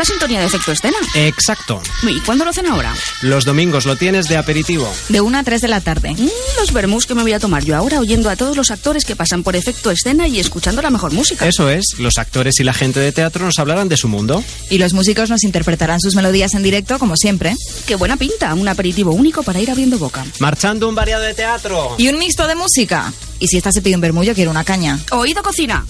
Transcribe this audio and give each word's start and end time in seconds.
La 0.00 0.06
sintonía 0.06 0.40
de 0.40 0.46
efecto 0.46 0.72
escena. 0.72 0.96
Exacto. 1.14 1.82
¿Y 2.08 2.20
cuándo 2.20 2.46
lo 2.46 2.52
hacen 2.52 2.64
ahora? 2.64 2.94
Los 3.20 3.44
domingos 3.44 3.84
lo 3.84 3.96
tienes 3.96 4.28
de 4.28 4.38
aperitivo. 4.38 4.90
De 5.10 5.20
1 5.20 5.36
a 5.36 5.44
3 5.44 5.60
de 5.60 5.68
la 5.68 5.82
tarde. 5.82 6.12
Mm, 6.12 6.30
los 6.58 6.72
vermús 6.72 7.04
que 7.04 7.14
me 7.14 7.20
voy 7.20 7.34
a 7.34 7.38
tomar 7.38 7.66
yo 7.66 7.76
ahora 7.76 8.00
oyendo 8.00 8.30
a 8.30 8.36
todos 8.36 8.56
los 8.56 8.70
actores 8.70 9.04
que 9.04 9.14
pasan 9.14 9.42
por 9.42 9.56
efecto 9.56 9.90
escena 9.90 10.26
y 10.26 10.40
escuchando 10.40 10.80
la 10.80 10.88
mejor 10.88 11.12
música. 11.12 11.46
Eso 11.46 11.68
es, 11.68 11.84
los 11.98 12.16
actores 12.16 12.60
y 12.60 12.64
la 12.64 12.72
gente 12.72 12.98
de 12.98 13.12
teatro 13.12 13.44
nos 13.44 13.58
hablarán 13.58 13.90
de 13.90 13.98
su 13.98 14.08
mundo. 14.08 14.42
Y 14.70 14.78
los 14.78 14.94
músicos 14.94 15.28
nos 15.28 15.44
interpretarán 15.44 16.00
sus 16.00 16.14
melodías 16.14 16.54
en 16.54 16.62
directo, 16.62 16.98
como 16.98 17.14
siempre. 17.18 17.54
Qué 17.86 17.96
buena 17.96 18.16
pinta, 18.16 18.54
un 18.54 18.68
aperitivo 18.68 19.12
único 19.12 19.42
para 19.42 19.60
ir 19.60 19.70
abriendo 19.70 19.98
boca. 19.98 20.24
Marchando 20.38 20.88
un 20.88 20.94
variado 20.94 21.24
de 21.24 21.34
teatro. 21.34 21.96
Y 21.98 22.08
un 22.08 22.16
mixto 22.16 22.46
de 22.46 22.54
música. 22.54 23.12
Y 23.38 23.48
si 23.48 23.58
esta 23.58 23.70
se 23.70 23.82
pide 23.82 23.96
un 23.96 24.00
vermullo, 24.00 24.34
quiero 24.34 24.50
una 24.50 24.64
caña. 24.64 24.98
Oído 25.10 25.42
cocina. 25.42 25.84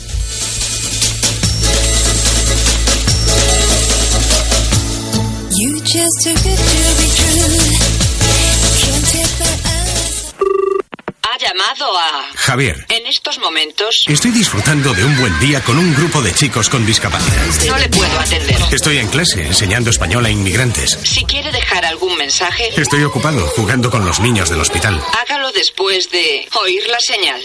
Ha 11.23 11.39
llamado 11.39 11.99
a... 11.99 12.31
Javier, 12.37 12.87
En 12.91 13.07
estos 13.07 13.39
momentos 13.41 14.05
estoy 14.07 14.31
disfrutando 14.31 14.95
de 14.95 15.05
un 15.05 15.19
buen 15.19 15.37
día 15.41 15.61
con 15.65 15.77
un 15.79 15.93
grupo 15.95 16.23
de 16.23 16.33
chicos 16.33 16.69
con 16.69 16.87
discapacidad. 16.87 17.45
no 17.67 17.79
le 17.79 17.89
puedo 17.89 18.21
atender. 18.21 18.57
Estoy 18.71 18.99
en 18.99 19.09
clase 19.09 19.45
enseñando 19.45 19.91
español 19.91 20.25
a 20.27 20.31
inmigrantes. 20.31 20.97
Si 21.03 21.25
quiere 21.25 21.51
dejar 21.51 21.85
algún 21.85 22.17
mensaje, 22.17 22.69
Estoy 22.81 23.03
ocupado 23.03 23.45
jugando 23.49 23.91
con 23.91 24.05
los 24.07 24.21
niños 24.21 24.49
del 24.49 24.61
hospital. 24.61 25.03
hágalo 25.21 25.51
después 25.51 26.09
de 26.11 26.49
oír 26.63 26.87
la 26.89 27.01
señal. 27.01 27.41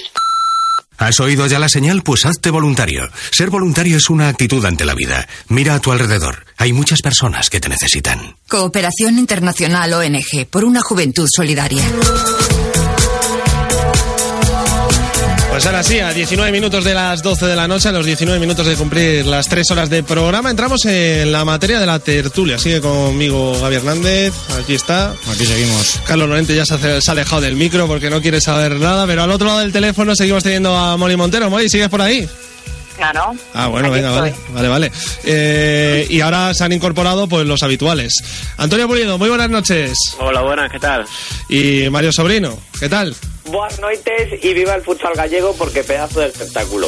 ¿Has 0.97 1.19
oído 1.19 1.47
ya 1.47 1.59
la 1.59 1.69
señal? 1.69 2.03
Pues 2.03 2.25
hazte 2.25 2.49
voluntario. 2.49 3.09
Ser 3.31 3.49
voluntario 3.49 3.97
es 3.97 4.09
una 4.09 4.29
actitud 4.29 4.63
ante 4.65 4.85
la 4.85 4.95
vida. 4.95 5.27
Mira 5.49 5.75
a 5.75 5.79
tu 5.79 5.91
alrededor. 5.91 6.45
Hay 6.57 6.73
muchas 6.73 7.01
personas 7.01 7.49
que 7.49 7.59
te 7.59 7.69
necesitan. 7.69 8.35
Cooperación 8.47 9.19
Internacional 9.19 9.93
ONG 9.93 10.47
por 10.49 10.63
una 10.63 10.81
juventud 10.81 11.27
solidaria. 11.29 11.83
Pues 15.55 15.65
ahora 15.67 15.83
sí, 15.83 15.99
a 15.99 16.11
19 16.11 16.51
minutos 16.51 16.83
de 16.83 16.93
las 16.93 17.23
12 17.23 17.45
de 17.45 17.55
la 17.55 17.65
noche, 17.65 17.87
a 17.87 17.93
los 17.93 18.05
19 18.05 18.41
minutos 18.41 18.65
de 18.65 18.75
cumplir 18.75 19.25
las 19.25 19.47
3 19.47 19.71
horas 19.71 19.89
de 19.89 20.03
programa, 20.03 20.49
entramos 20.49 20.83
en 20.83 21.31
la 21.31 21.45
materia 21.45 21.79
de 21.79 21.85
la 21.85 21.97
tertulia. 21.99 22.59
Sigue 22.59 22.81
conmigo 22.81 23.57
Gaby 23.61 23.75
Hernández, 23.77 24.33
aquí 24.61 24.75
está. 24.75 25.11
Aquí 25.31 25.45
seguimos. 25.45 26.01
Carlos 26.05 26.27
Lorente 26.27 26.53
ya 26.53 26.65
se 26.65 26.73
ha, 26.73 26.99
se 26.99 27.09
ha 27.09 27.13
alejado 27.13 27.39
del 27.39 27.55
micro 27.55 27.87
porque 27.87 28.09
no 28.09 28.21
quiere 28.21 28.41
saber 28.41 28.73
nada, 28.81 29.07
pero 29.07 29.23
al 29.23 29.31
otro 29.31 29.47
lado 29.47 29.59
del 29.59 29.71
teléfono 29.71 30.13
seguimos 30.13 30.43
teniendo 30.43 30.75
a 30.75 30.97
Molly 30.97 31.15
Montero. 31.15 31.49
Molly, 31.49 31.69
¿sigues 31.69 31.87
por 31.87 32.01
ahí? 32.01 32.27
Claro. 32.97 33.33
Ah, 33.53 33.67
bueno, 33.67 33.87
Aquí 33.87 33.95
venga, 33.95 34.11
vale, 34.11 34.35
vale, 34.49 34.67
vale. 34.67 34.91
Eh, 35.23 36.05
y 36.09 36.19
ahora 36.19 36.53
se 36.53 36.65
han 36.65 36.73
incorporado 36.73 37.29
pues 37.29 37.47
los 37.47 37.63
habituales. 37.63 38.13
Antonio 38.57 38.89
Pulido, 38.89 39.17
muy 39.17 39.29
buenas 39.29 39.49
noches. 39.49 39.97
Hola, 40.19 40.41
buenas, 40.41 40.69
¿qué 40.69 40.79
tal? 40.79 41.05
Y 41.47 41.89
Mario 41.89 42.11
Sobrino, 42.11 42.59
¿qué 42.77 42.89
tal? 42.89 43.15
Buenas 43.45 43.79
noches 43.79 44.43
y 44.43 44.53
viva 44.53 44.73
el 44.75 44.81
futsal 44.81 45.13
gallego 45.15 45.53
porque 45.55 45.83
pedazo 45.83 46.19
de 46.19 46.27
espectáculo. 46.27 46.87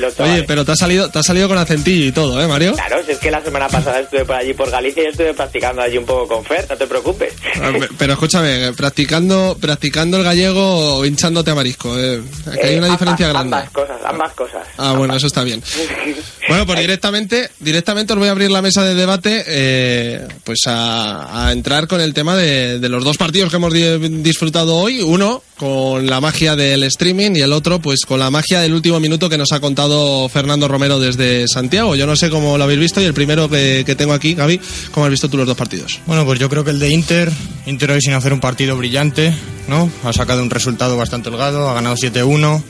Los 0.00 0.18
Oye, 0.20 0.42
pero 0.44 0.64
te 0.64 0.72
has 0.72 0.78
salido, 0.78 1.10
te 1.10 1.18
has 1.18 1.26
salido 1.26 1.48
con 1.48 1.58
acentillo 1.58 2.06
y 2.06 2.12
todo, 2.12 2.40
¿eh, 2.40 2.46
Mario? 2.48 2.72
Claro, 2.74 3.04
si 3.04 3.12
es 3.12 3.18
que 3.18 3.30
la 3.30 3.42
semana 3.42 3.68
pasada 3.68 4.00
estuve 4.00 4.24
por 4.24 4.36
allí 4.36 4.54
por 4.54 4.70
Galicia 4.70 5.02
y 5.02 5.06
estuve 5.06 5.34
practicando 5.34 5.82
allí 5.82 5.98
un 5.98 6.06
poco 6.06 6.26
con 6.28 6.44
Fer, 6.44 6.66
no 6.68 6.76
te 6.76 6.86
preocupes. 6.86 7.34
Ah, 7.62 7.72
pe- 7.78 7.88
Pero 7.98 8.14
escúchame, 8.14 8.72
practicando, 8.72 9.56
practicando 9.60 10.16
el 10.16 10.24
gallego 10.24 10.96
o 10.98 11.04
hinchándote 11.04 11.50
a 11.50 11.54
marisco. 11.54 11.98
Eh. 11.98 12.22
Aquí 12.50 12.60
hay 12.66 12.74
Eh, 12.74 12.78
una 12.78 12.88
diferencia 12.88 13.26
ambas, 13.28 13.42
grande. 13.50 13.56
Ambas 13.56 13.70
cosas, 13.72 14.00
ambas 14.04 14.32
cosas. 14.32 14.66
Ah, 14.78 14.92
bueno, 14.96 15.14
eso 15.14 15.26
está 15.26 15.42
bien. 15.44 15.62
Bueno, 16.48 16.64
pues 16.64 16.78
directamente, 16.78 17.50
directamente 17.58 18.12
os 18.12 18.18
voy 18.20 18.28
a 18.28 18.30
abrir 18.30 18.50
la 18.52 18.62
mesa 18.62 18.84
de 18.84 18.94
debate, 18.94 19.42
eh, 19.48 20.28
pues 20.44 20.60
a, 20.66 21.48
a 21.48 21.52
entrar 21.52 21.88
con 21.88 22.00
el 22.00 22.14
tema 22.14 22.36
de, 22.36 22.78
de 22.78 22.88
los 22.88 23.02
dos 23.02 23.16
partidos 23.16 23.50
que 23.50 23.56
hemos 23.56 23.72
di- 23.72 23.98
disfrutado 24.22 24.76
hoy. 24.76 25.00
Uno 25.00 25.42
con 25.56 26.06
la 26.06 26.20
magia 26.20 26.54
del 26.54 26.84
streaming 26.84 27.32
y 27.34 27.40
el 27.40 27.52
otro, 27.52 27.80
pues 27.80 28.02
con 28.06 28.20
la 28.20 28.30
magia 28.30 28.60
del 28.60 28.74
último 28.74 29.00
minuto 29.00 29.28
que 29.28 29.38
nos 29.38 29.50
ha 29.50 29.58
contado 29.60 30.28
Fernando 30.28 30.68
Romero 30.68 31.00
desde 31.00 31.48
Santiago. 31.48 31.96
Yo 31.96 32.06
no 32.06 32.14
sé 32.14 32.30
cómo 32.30 32.56
lo 32.58 32.62
habéis 32.64 32.78
visto 32.80 33.00
y 33.02 33.06
el 33.06 33.14
primero 33.14 33.48
que, 33.48 33.82
que 33.84 33.96
tengo 33.96 34.12
aquí, 34.12 34.34
Gaby, 34.34 34.60
¿cómo 34.92 35.06
has 35.06 35.10
visto 35.10 35.28
tú 35.28 35.36
los 35.36 35.46
dos 35.48 35.56
partidos? 35.56 35.98
Bueno, 36.06 36.24
pues 36.24 36.38
yo 36.38 36.48
creo 36.48 36.62
que 36.62 36.70
el 36.70 36.78
de 36.78 36.90
Inter, 36.90 37.32
Inter 37.66 37.90
hoy 37.90 38.00
sin 38.00 38.12
hacer 38.14 38.32
un 38.32 38.40
partido 38.40 38.76
brillante, 38.76 39.34
¿no? 39.66 39.90
Ha 40.04 40.12
sacado 40.12 40.42
un 40.42 40.50
resultado 40.50 40.96
bastante 40.96 41.28
holgado, 41.28 41.68
ha 41.68 41.74
ganado 41.74 41.96
7-1. 41.96 42.62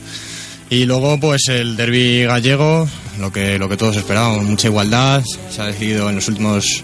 Y 0.69 0.85
luego, 0.85 1.17
pues 1.19 1.47
el 1.47 1.77
derby 1.77 2.25
gallego, 2.25 2.87
lo 3.19 3.31
que, 3.31 3.57
lo 3.57 3.69
que 3.69 3.77
todos 3.77 3.95
esperábamos, 3.95 4.43
mucha 4.43 4.67
igualdad, 4.67 5.23
se 5.49 5.61
ha 5.61 5.65
decidido 5.67 6.09
en 6.09 6.15
los 6.15 6.27
últimos, 6.27 6.83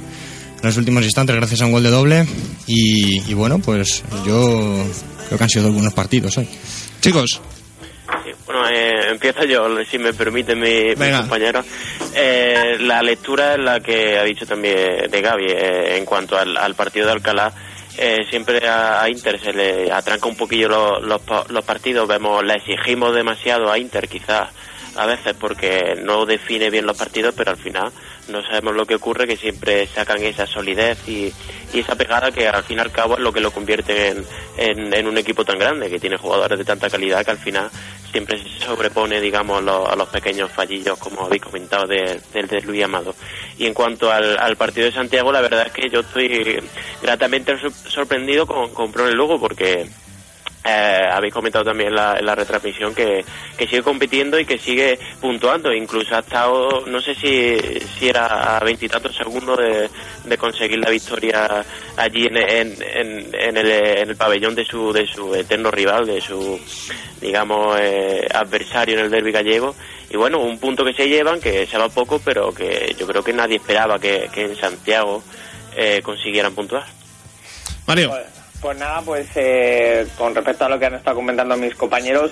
en 0.61 0.63
los 0.67 0.77
últimos 0.77 1.03
instantes 1.03 1.35
gracias 1.35 1.61
a 1.61 1.65
un 1.65 1.73
gol 1.73 1.83
de 1.83 1.89
doble. 1.89 2.25
Y, 2.65 3.29
y 3.29 3.33
bueno, 3.33 3.59
pues 3.59 4.03
yo 4.25 4.85
creo 5.27 5.37
que 5.37 5.43
han 5.43 5.49
sido 5.49 5.71
buenos 5.71 5.93
partidos 5.93 6.37
hoy. 6.37 6.47
Chicos, 7.01 7.41
Bueno, 8.45 8.69
eh, 8.69 9.11
empiezo 9.11 9.43
yo, 9.43 9.67
si 9.89 9.97
me 9.97 10.13
permite 10.13 10.55
mi, 10.55 10.95
mi 10.95 11.11
compañero. 11.11 11.61
Eh, 12.15 12.77
la 12.79 13.01
lectura 13.01 13.55
es 13.55 13.59
la 13.59 13.81
que 13.81 14.17
ha 14.17 14.23
dicho 14.23 14.45
también 14.45 15.09
de 15.11 15.21
Gaby 15.21 15.45
eh, 15.47 15.97
en 15.97 16.05
cuanto 16.05 16.37
al, 16.37 16.55
al 16.55 16.73
partido 16.75 17.07
de 17.07 17.11
Alcalá. 17.11 17.53
Eh, 17.97 18.25
siempre 18.29 18.67
a, 18.67 19.01
a 19.01 19.09
Inter 19.09 19.39
se 19.39 19.53
le 19.53 19.91
atranca 19.91 20.27
un 20.27 20.35
poquillo 20.35 20.99
lo- 20.99 21.19
pa- 21.19 21.45
los 21.49 21.63
partidos, 21.63 22.07
vemos, 22.07 22.43
le 22.43 22.53
exigimos 22.55 23.13
demasiado 23.15 23.71
a 23.71 23.77
Inter 23.77 24.07
quizás 24.07 24.49
a 24.95 25.05
veces 25.05 25.33
porque 25.39 25.95
no 26.03 26.25
define 26.25 26.69
bien 26.69 26.85
los 26.85 26.97
partidos, 26.97 27.33
pero 27.35 27.51
al 27.51 27.57
final 27.57 27.91
no 28.29 28.41
sabemos 28.43 28.75
lo 28.75 28.85
que 28.85 28.95
ocurre, 28.95 29.27
que 29.27 29.35
siempre 29.37 29.85
sacan 29.87 30.21
esa 30.23 30.45
solidez 30.47 30.97
y, 31.07 31.33
y 31.73 31.79
esa 31.79 31.95
pegada 31.95 32.31
que 32.31 32.47
al 32.47 32.63
fin 32.63 32.77
y 32.77 32.81
al 32.81 32.91
cabo 32.91 33.15
es 33.15 33.19
lo 33.19 33.33
que 33.33 33.41
lo 33.41 33.51
convierte 33.51 34.09
en, 34.09 34.93
en, 34.93 35.07
un 35.07 35.17
equipo 35.17 35.43
tan 35.43 35.57
grande, 35.59 35.89
que 35.89 35.99
tiene 35.99 36.17
jugadores 36.17 36.57
de 36.57 36.65
tanta 36.65 36.89
calidad 36.89 37.25
que 37.25 37.31
al 37.31 37.37
final 37.37 37.69
siempre 38.11 38.37
se 38.37 38.65
sobrepone, 38.65 39.19
digamos, 39.19 39.63
lo- 39.63 39.89
a 39.89 39.95
los 39.95 40.07
pequeños 40.09 40.51
fallillos, 40.51 40.99
como 40.99 41.25
habéis 41.25 41.41
comentado, 41.41 41.87
de- 41.87 42.21
del 42.31 42.47
de 42.47 42.61
Luis 42.61 42.83
Amado. 42.83 43.15
Y 43.57 43.65
en 43.65 43.73
cuanto 43.73 44.11
al, 44.11 44.37
al 44.37 44.55
partido 44.55 44.85
de 44.85 44.91
Santiago, 44.93 45.31
la 45.31 45.41
verdad 45.41 45.65
es 45.67 45.73
que 45.73 45.89
yo 45.89 46.01
estoy 46.01 46.61
gratamente 47.01 47.57
sor- 47.59 47.71
sorprendido 47.73 48.45
con, 48.45 48.73
con 48.73 48.91
Pro 48.91 49.09
Lugo, 49.11 49.39
porque 49.39 49.87
eh, 50.63 51.09
habéis 51.11 51.33
comentado 51.33 51.65
también 51.65 51.89
en 51.89 51.95
la, 51.95 52.17
en 52.17 52.25
la 52.25 52.35
retransmisión 52.35 52.95
que, 52.95 53.23
que 53.57 53.67
sigue 53.67 53.83
compitiendo 53.83 54.39
y 54.39 54.45
que 54.45 54.57
sigue 54.57 54.97
puntuando. 55.19 55.73
Incluso 55.73 56.15
ha 56.15 56.19
estado, 56.19 56.85
no 56.87 57.01
sé 57.01 57.15
si, 57.15 57.57
si 57.97 58.09
era 58.09 58.57
a 58.57 58.59
veintitantos 58.59 59.15
segundos 59.15 59.57
de, 59.57 59.89
de 60.23 60.37
conseguir 60.37 60.79
la 60.79 60.89
victoria 60.89 61.65
allí 61.97 62.25
en, 62.27 62.37
en, 62.37 62.81
en, 62.81 63.29
en 63.33 63.57
el, 63.57 63.71
en 63.71 64.09
el 64.09 64.15
pabellón 64.15 64.55
de 64.55 64.65
su, 64.65 64.93
de 64.93 65.05
su 65.05 65.35
eterno 65.35 65.71
rival, 65.71 66.05
de 66.05 66.21
su, 66.21 66.59
digamos, 67.21 67.77
eh, 67.79 68.27
adversario 68.33 68.97
en 68.97 69.05
el 69.05 69.11
derby 69.11 69.31
gallego. 69.31 69.75
Y 70.09 70.17
bueno, 70.17 70.39
un 70.39 70.59
punto 70.59 70.85
que 70.85 70.93
se 70.93 71.07
llevan, 71.07 71.41
que 71.41 71.65
se 71.65 71.77
va 71.77 71.89
poco, 71.89 72.21
pero 72.23 72.53
que 72.53 72.95
yo 72.99 73.07
creo 73.07 73.23
que 73.23 73.33
nadie 73.33 73.55
esperaba 73.55 73.97
que, 73.97 74.29
que 74.31 74.43
en 74.43 74.55
Santiago 74.55 75.23
eh, 75.75 76.01
consiguieran 76.03 76.53
puntuar. 76.53 76.85
Mario. 77.87 78.13
Pues, 78.63 78.77
nada, 78.77 79.01
pues 79.01 79.27
eh, 79.35 80.07
con 80.17 80.33
respecto 80.33 80.63
a 80.63 80.69
lo 80.69 80.79
que 80.79 80.85
han 80.85 80.93
estado 80.93 81.17
comentando 81.17 81.57
mis 81.57 81.75
compañeros, 81.75 82.31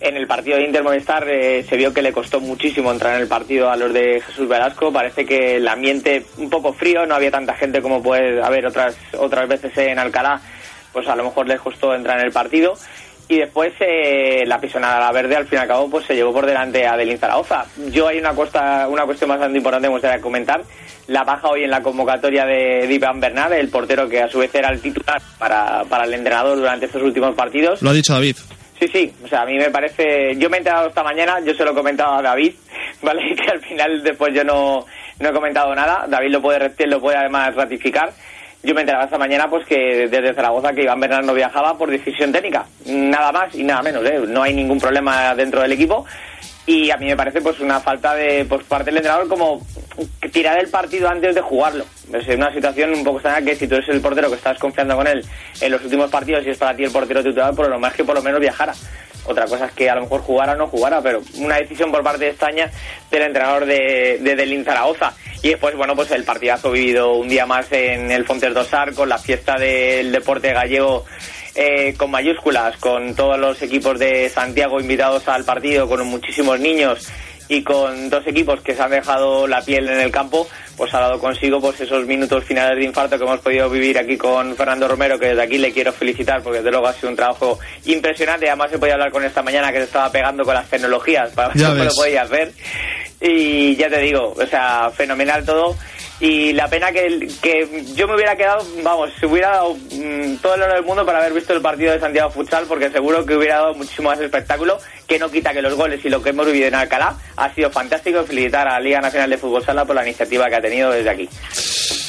en 0.00 0.16
el 0.16 0.26
partido 0.26 0.56
de 0.56 0.64
Inter 0.64 0.82
Movistar 0.82 1.28
eh, 1.30 1.62
se 1.62 1.76
vio 1.76 1.94
que 1.94 2.02
le 2.02 2.12
costó 2.12 2.40
muchísimo 2.40 2.90
entrar 2.90 3.14
en 3.14 3.22
el 3.22 3.28
partido 3.28 3.70
a 3.70 3.76
los 3.76 3.92
de 3.92 4.20
Jesús 4.20 4.48
Velasco. 4.48 4.92
Parece 4.92 5.24
que 5.24 5.58
el 5.58 5.68
ambiente 5.68 6.26
un 6.38 6.50
poco 6.50 6.72
frío, 6.72 7.06
no 7.06 7.14
había 7.14 7.30
tanta 7.30 7.54
gente 7.54 7.80
como 7.80 8.02
puede 8.02 8.42
haber 8.42 8.66
otras 8.66 8.96
otras 9.16 9.48
veces 9.48 9.78
en 9.78 10.00
Alcalá, 10.00 10.40
pues 10.92 11.06
a 11.06 11.14
lo 11.14 11.22
mejor 11.22 11.46
les 11.46 11.60
costó 11.60 11.94
entrar 11.94 12.18
en 12.18 12.26
el 12.26 12.32
partido. 12.32 12.74
Y 13.30 13.38
después 13.38 13.72
eh, 13.78 14.42
la 14.44 14.58
pisonada 14.58 14.96
a 14.96 15.00
la 15.00 15.12
verde 15.12 15.36
al 15.36 15.46
fin 15.46 15.60
y 15.60 15.62
al 15.62 15.68
cabo 15.68 15.88
pues 15.88 16.04
se 16.04 16.16
llevó 16.16 16.32
por 16.32 16.46
delante 16.46 16.84
a 16.84 16.96
Delín 16.96 17.16
Zaragoza. 17.16 17.64
Yo 17.92 18.08
hay 18.08 18.18
una, 18.18 18.34
costa, 18.34 18.88
una 18.88 19.04
cuestión 19.04 19.30
bastante 19.30 19.56
importante 19.56 19.86
que 19.86 19.90
me 19.90 19.94
gustaría 19.94 20.20
comentar. 20.20 20.60
La 21.06 21.22
baja 21.22 21.48
hoy 21.48 21.62
en 21.62 21.70
la 21.70 21.80
convocatoria 21.80 22.44
de 22.44 22.92
Iván 22.92 23.20
Bernal, 23.20 23.52
el 23.52 23.68
portero 23.68 24.08
que 24.08 24.20
a 24.20 24.28
su 24.28 24.40
vez 24.40 24.52
era 24.52 24.70
el 24.70 24.80
titular 24.80 25.22
para, 25.38 25.84
para 25.84 26.06
el 26.06 26.14
entrenador 26.14 26.58
durante 26.58 26.86
estos 26.86 27.02
últimos 27.02 27.36
partidos. 27.36 27.80
Lo 27.82 27.90
ha 27.90 27.92
dicho 27.92 28.14
David. 28.14 28.34
Sí, 28.80 28.88
sí, 28.88 29.12
o 29.22 29.28
sea, 29.28 29.42
a 29.42 29.46
mí 29.46 29.56
me 29.58 29.70
parece, 29.70 30.34
yo 30.36 30.50
me 30.50 30.56
he 30.56 30.58
enterado 30.58 30.88
esta 30.88 31.04
mañana, 31.04 31.38
yo 31.44 31.54
se 31.54 31.64
lo 31.64 31.70
he 31.70 31.74
comentado 31.74 32.14
a 32.14 32.22
David, 32.22 32.54
¿vale? 33.02 33.22
Que 33.36 33.48
al 33.48 33.60
final 33.60 34.02
después 34.02 34.34
yo 34.34 34.42
no, 34.42 34.86
no 35.20 35.28
he 35.28 35.32
comentado 35.32 35.72
nada, 35.72 36.06
David 36.08 36.32
lo 36.32 36.42
puede, 36.42 36.86
lo 36.86 37.00
puede 37.00 37.16
además 37.16 37.54
ratificar. 37.54 38.12
Yo 38.62 38.74
me 38.74 38.80
he 38.80 38.82
enterado 38.82 39.04
esta 39.04 39.16
mañana 39.16 39.48
pues 39.48 39.66
que 39.66 40.06
desde 40.08 40.34
Zaragoza 40.34 40.72
que 40.72 40.82
Iván 40.82 41.00
Bernal 41.00 41.24
no 41.24 41.32
viajaba 41.32 41.78
por 41.78 41.90
decisión 41.90 42.30
técnica, 42.30 42.66
nada 42.86 43.32
más 43.32 43.54
y 43.54 43.64
nada 43.64 43.82
menos, 43.82 44.04
¿eh? 44.04 44.20
No 44.28 44.42
hay 44.42 44.52
ningún 44.52 44.78
problema 44.78 45.34
dentro 45.34 45.62
del 45.62 45.72
equipo 45.72 46.04
y 46.66 46.90
a 46.90 46.98
mí 46.98 47.06
me 47.06 47.16
parece 47.16 47.40
pues 47.40 47.58
una 47.60 47.80
falta 47.80 48.14
de 48.14 48.44
por 48.44 48.62
parte 48.64 48.86
del 48.86 48.98
entrenador 48.98 49.28
como 49.28 49.60
tirar 50.30 50.58
el 50.58 50.68
partido 50.68 51.08
antes 51.08 51.34
de 51.34 51.40
jugarlo. 51.40 51.84
Es 52.12 52.28
una 52.28 52.52
situación 52.52 52.92
un 52.92 53.02
poco 53.02 53.16
extraña 53.16 53.44
que 53.44 53.56
si 53.56 53.66
tú 53.66 53.76
eres 53.76 53.88
el 53.88 54.02
portero 54.02 54.28
que 54.28 54.36
estás 54.36 54.58
confiando 54.58 54.94
con 54.94 55.06
él 55.06 55.24
en 55.60 55.72
los 55.72 55.82
últimos 55.82 56.10
partidos 56.10 56.46
y 56.46 56.50
es 56.50 56.58
para 56.58 56.76
ti 56.76 56.84
el 56.84 56.92
portero 56.92 57.22
titular, 57.22 57.54
por 57.54 57.68
lo 57.68 57.78
más 57.78 57.94
que 57.94 58.04
por 58.04 58.14
lo 58.14 58.22
menos 58.22 58.40
viajara. 58.40 58.74
Otra 59.24 59.46
cosa 59.46 59.66
es 59.66 59.72
que 59.72 59.88
a 59.88 59.94
lo 59.94 60.02
mejor 60.02 60.20
jugara 60.20 60.52
o 60.52 60.56
no 60.56 60.66
jugara, 60.66 61.00
pero 61.00 61.20
una 61.38 61.56
decisión 61.56 61.90
por 61.90 62.02
parte 62.02 62.24
de 62.24 62.30
España 62.30 62.70
del 63.10 63.22
entrenador 63.22 63.66
de, 63.66 64.18
de 64.20 64.64
Zaragoza. 64.64 65.12
Y 65.42 65.48
después, 65.50 65.74
bueno, 65.74 65.96
pues 65.96 66.10
el 66.10 66.24
partidazo 66.24 66.70
vivido 66.70 67.12
un 67.14 67.28
día 67.28 67.46
más 67.46 67.70
en 67.72 68.10
el 68.10 68.26
Fontes 68.26 68.52
Dosar 68.52 68.92
con 68.92 69.08
la 69.08 69.18
fiesta 69.18 69.56
del 69.56 70.12
deporte 70.12 70.52
gallego 70.52 71.06
eh, 71.54 71.94
con 71.96 72.10
mayúsculas, 72.10 72.76
con 72.76 73.14
todos 73.14 73.38
los 73.38 73.60
equipos 73.62 73.98
de 73.98 74.28
Santiago 74.28 74.78
invitados 74.80 75.26
al 75.28 75.44
partido, 75.44 75.88
con 75.88 76.06
muchísimos 76.06 76.60
niños 76.60 77.08
y 77.48 77.64
con 77.64 78.08
dos 78.10 78.24
equipos 78.28 78.60
que 78.60 78.74
se 78.76 78.82
han 78.82 78.92
dejado 78.92 79.48
la 79.48 79.60
piel 79.62 79.88
en 79.88 79.98
el 79.98 80.12
campo, 80.12 80.46
pues 80.76 80.94
ha 80.94 81.00
dado 81.00 81.18
consigo 81.18 81.60
pues 81.60 81.80
esos 81.80 82.06
minutos 82.06 82.44
finales 82.44 82.78
de 82.78 82.84
infarto 82.84 83.18
que 83.18 83.24
hemos 83.24 83.40
podido 83.40 83.68
vivir 83.68 83.98
aquí 83.98 84.16
con 84.16 84.54
Fernando 84.54 84.86
Romero, 84.86 85.18
que 85.18 85.26
desde 85.30 85.42
aquí 85.42 85.58
le 85.58 85.72
quiero 85.72 85.92
felicitar 85.92 86.42
porque 86.42 86.58
desde 86.58 86.70
luego 86.70 86.86
ha 86.86 86.92
sido 86.92 87.08
un 87.08 87.16
trabajo 87.16 87.58
impresionante. 87.86 88.46
Además 88.48 88.72
he 88.72 88.78
podido 88.78 88.94
hablar 88.94 89.10
con 89.10 89.24
esta 89.24 89.42
mañana 89.42 89.72
que 89.72 89.78
se 89.78 89.84
estaba 89.84 90.12
pegando 90.12 90.44
con 90.44 90.54
las 90.54 90.68
tecnologías 90.68 91.30
para 91.32 91.48
ver 91.48 91.56
Ya 91.56 91.66
cómo 91.70 91.78
lo 91.78 91.84
ves. 91.86 91.96
podías 91.96 92.30
ver. 92.30 92.52
Y 93.20 93.76
ya 93.76 93.90
te 93.90 93.98
digo, 94.00 94.34
o 94.36 94.46
sea, 94.46 94.90
fenomenal 94.94 95.44
todo. 95.44 95.76
Y 96.20 96.52
la 96.52 96.68
pena 96.68 96.92
que, 96.92 97.28
que 97.40 97.84
yo 97.94 98.06
me 98.06 98.14
hubiera 98.14 98.36
quedado, 98.36 98.66
vamos, 98.82 99.10
se 99.18 99.24
hubiera 99.24 99.52
dado 99.52 99.74
mm, 99.74 100.36
todo 100.42 100.54
el 100.54 100.62
oro 100.62 100.74
del 100.74 100.84
mundo 100.84 101.06
para 101.06 101.18
haber 101.18 101.32
visto 101.32 101.54
el 101.54 101.62
partido 101.62 101.92
de 101.92 102.00
Santiago 102.00 102.30
Futsal, 102.30 102.66
porque 102.66 102.90
seguro 102.90 103.24
que 103.24 103.36
hubiera 103.36 103.56
dado 103.56 103.74
muchísimo 103.74 104.10
más 104.10 104.20
espectáculo, 104.20 104.78
que 105.06 105.18
no 105.18 105.30
quita 105.30 105.54
que 105.54 105.62
los 105.62 105.74
goles 105.74 106.04
y 106.04 106.10
lo 106.10 106.22
que 106.22 106.30
hemos 106.30 106.44
vivido 106.44 106.68
en 106.68 106.74
Alcalá 106.74 107.16
ha 107.36 107.54
sido 107.54 107.70
fantástico. 107.70 108.22
Felicitar 108.24 108.68
a 108.68 108.74
la 108.74 108.80
Liga 108.80 109.00
Nacional 109.00 109.30
de 109.30 109.38
Fútbol 109.38 109.64
Sala 109.64 109.86
por 109.86 109.96
la 109.96 110.06
iniciativa 110.06 110.48
que 110.50 110.56
ha 110.56 110.60
tenido 110.60 110.90
desde 110.90 111.08
aquí. 111.08 111.28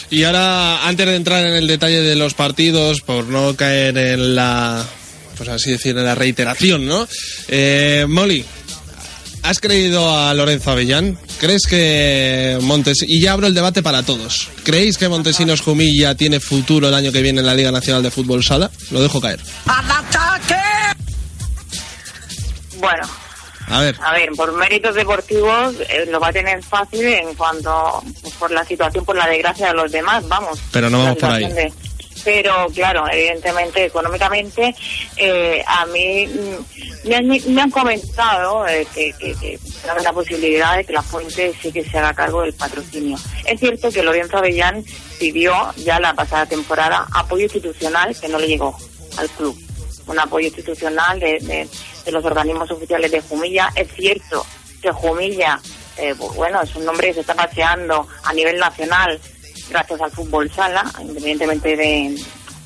Y 0.10 0.26
ahora, 0.26 0.86
antes 0.86 1.08
de 1.08 1.16
entrar 1.16 1.46
en 1.46 1.54
el 1.54 1.68
detalle 1.68 2.02
de 2.02 2.16
los 2.18 2.34
partidos, 2.34 3.00
por 3.00 3.28
no 3.28 3.56
caer 3.56 3.98
en 3.98 4.36
la, 4.36 4.86
pues 5.38 5.48
así 5.48 5.72
decir, 5.72 5.98
en 5.98 6.04
la 6.04 6.16
reiteración, 6.16 6.86
¿no? 6.86 7.08
Eh, 7.48 8.06
Molly, 8.10 8.44
¿has 9.44 9.60
creído 9.60 10.18
a 10.18 10.34
Lorenzo 10.34 10.72
Avellán? 10.72 11.18
¿Crees 11.40 11.64
que 11.70 12.58
Montes 12.62 13.00
y 13.08 13.22
ya 13.22 13.34
abro 13.34 13.48
el 13.48 13.54
debate 13.54 13.82
para 13.84 14.04
todos. 14.04 14.50
¿Creéis 14.64 14.98
que 14.98 15.08
Montesinos 15.10 15.62
Jumilla 15.62 16.16
tiene 16.16 16.40
futuro 16.40 16.88
el 16.88 16.94
año 16.94 17.12
que 17.12 17.22
viene 17.22 17.40
en 17.42 17.46
la 17.48 17.54
Liga 17.56 17.72
Nacional 17.72 18.04
de 18.04 18.12
Fútbol 18.12 18.44
Sala? 18.44 18.70
Lo 18.92 19.02
dejo 19.02 19.20
caer. 19.22 19.40
Bueno, 22.80 23.04
A 23.68 23.80
ver, 23.80 23.96
a 24.04 24.12
ver, 24.14 24.30
por 24.36 24.52
méritos 24.54 24.96
deportivos 24.96 25.76
eh, 25.88 26.06
lo 26.10 26.20
va 26.20 26.30
a 26.30 26.34
tener 26.34 26.62
fácil 26.64 27.06
en 27.06 27.34
cuanto 27.36 28.04
pues, 28.22 28.34
por 28.36 28.52
la 28.52 28.66
situación, 28.66 29.06
por 29.06 29.16
la 29.16 29.28
desgracia 29.28 29.68
de 29.68 29.74
los 29.76 29.92
demás, 29.92 30.28
vamos. 30.28 30.60
Pero 30.72 30.90
no 30.90 30.98
vamos 31.00 31.18
por 31.18 31.30
ahí. 31.32 31.52
de- 31.54 31.72
Pero 32.24 32.68
claro, 32.74 33.06
evidentemente, 33.12 33.86
económicamente, 33.86 34.76
eh, 35.18 35.64
a 35.66 35.86
mí 35.88 36.28
mm, 36.28 37.08
me 37.10 37.16
han, 37.16 37.28
me 37.28 37.62
han 37.62 37.72
comentado 37.72 38.68
eh, 38.68 38.86
que, 38.94 39.12
que, 39.14 39.34
que 39.36 39.60
la 40.04 40.14
posibilidad 40.14 40.78
de 40.78 40.86
que 40.86 40.94
la 40.94 41.02
fuente 41.02 41.54
sí 41.62 41.72
que 41.72 41.84
se 41.84 41.98
haga 41.98 42.14
cargo 42.14 42.42
del 42.42 42.54
patrocinio. 42.54 43.18
Es 43.46 43.60
cierto 43.60 43.92
que 43.92 44.04
Lorenzo 44.04 44.38
Avellán 44.38 44.84
pidió 45.20 45.54
ya 45.78 46.00
la 46.00 46.14
pasada 46.14 46.46
temporada 46.46 47.08
apoyo 47.14 47.44
institucional 47.44 48.16
que 48.20 48.28
no 48.30 48.38
le 48.40 48.48
llegó 48.48 48.78
al 49.18 49.30
club 49.30 49.58
un 50.08 50.20
apoyo 50.20 50.48
institucional 50.48 51.20
de, 51.20 51.40
de- 51.42 51.68
de 52.06 52.12
los 52.12 52.26
organismos 52.26 52.70
oficiales 52.72 53.12
de 53.12 53.22
Jumilla. 53.22 53.70
Es 53.76 53.88
cierto 53.94 54.44
que 54.82 54.92
Jumilla, 54.92 55.60
eh, 55.98 56.14
bueno, 56.36 56.60
es 56.64 56.76
un 56.76 56.84
nombre 56.86 57.08
que 57.10 57.14
se 57.14 57.20
está 57.22 57.36
paseando 57.36 58.08
a 58.24 58.34
nivel 58.34 58.58
nacional 58.58 59.20
gracias 59.70 60.02
al 60.02 60.12
fútbol 60.12 60.52
sala, 60.52 60.84
independientemente 61.00 61.76
de, 61.76 62.16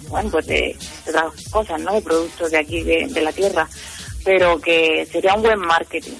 bueno, 0.09 0.29
pues 0.31 0.47
de, 0.47 0.77
de 1.05 1.11
otras 1.11 1.33
cosas, 1.49 1.81
¿no? 1.81 1.93
De 1.93 2.01
productos 2.01 2.51
de 2.51 2.57
aquí, 2.57 2.83
de, 2.83 3.21
la 3.21 3.31
tierra, 3.31 3.67
pero 4.23 4.59
que 4.59 5.05
sería 5.11 5.33
un 5.35 5.41
buen 5.43 5.59
marketing 5.59 6.17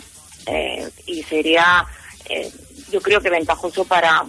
eh, 0.47 0.89
y 1.07 1.23
sería, 1.23 1.85
eh, 2.29 2.51
yo 2.91 3.01
creo 3.01 3.19
que 3.21 3.29
ventajoso 3.29 3.85
para 3.85 4.23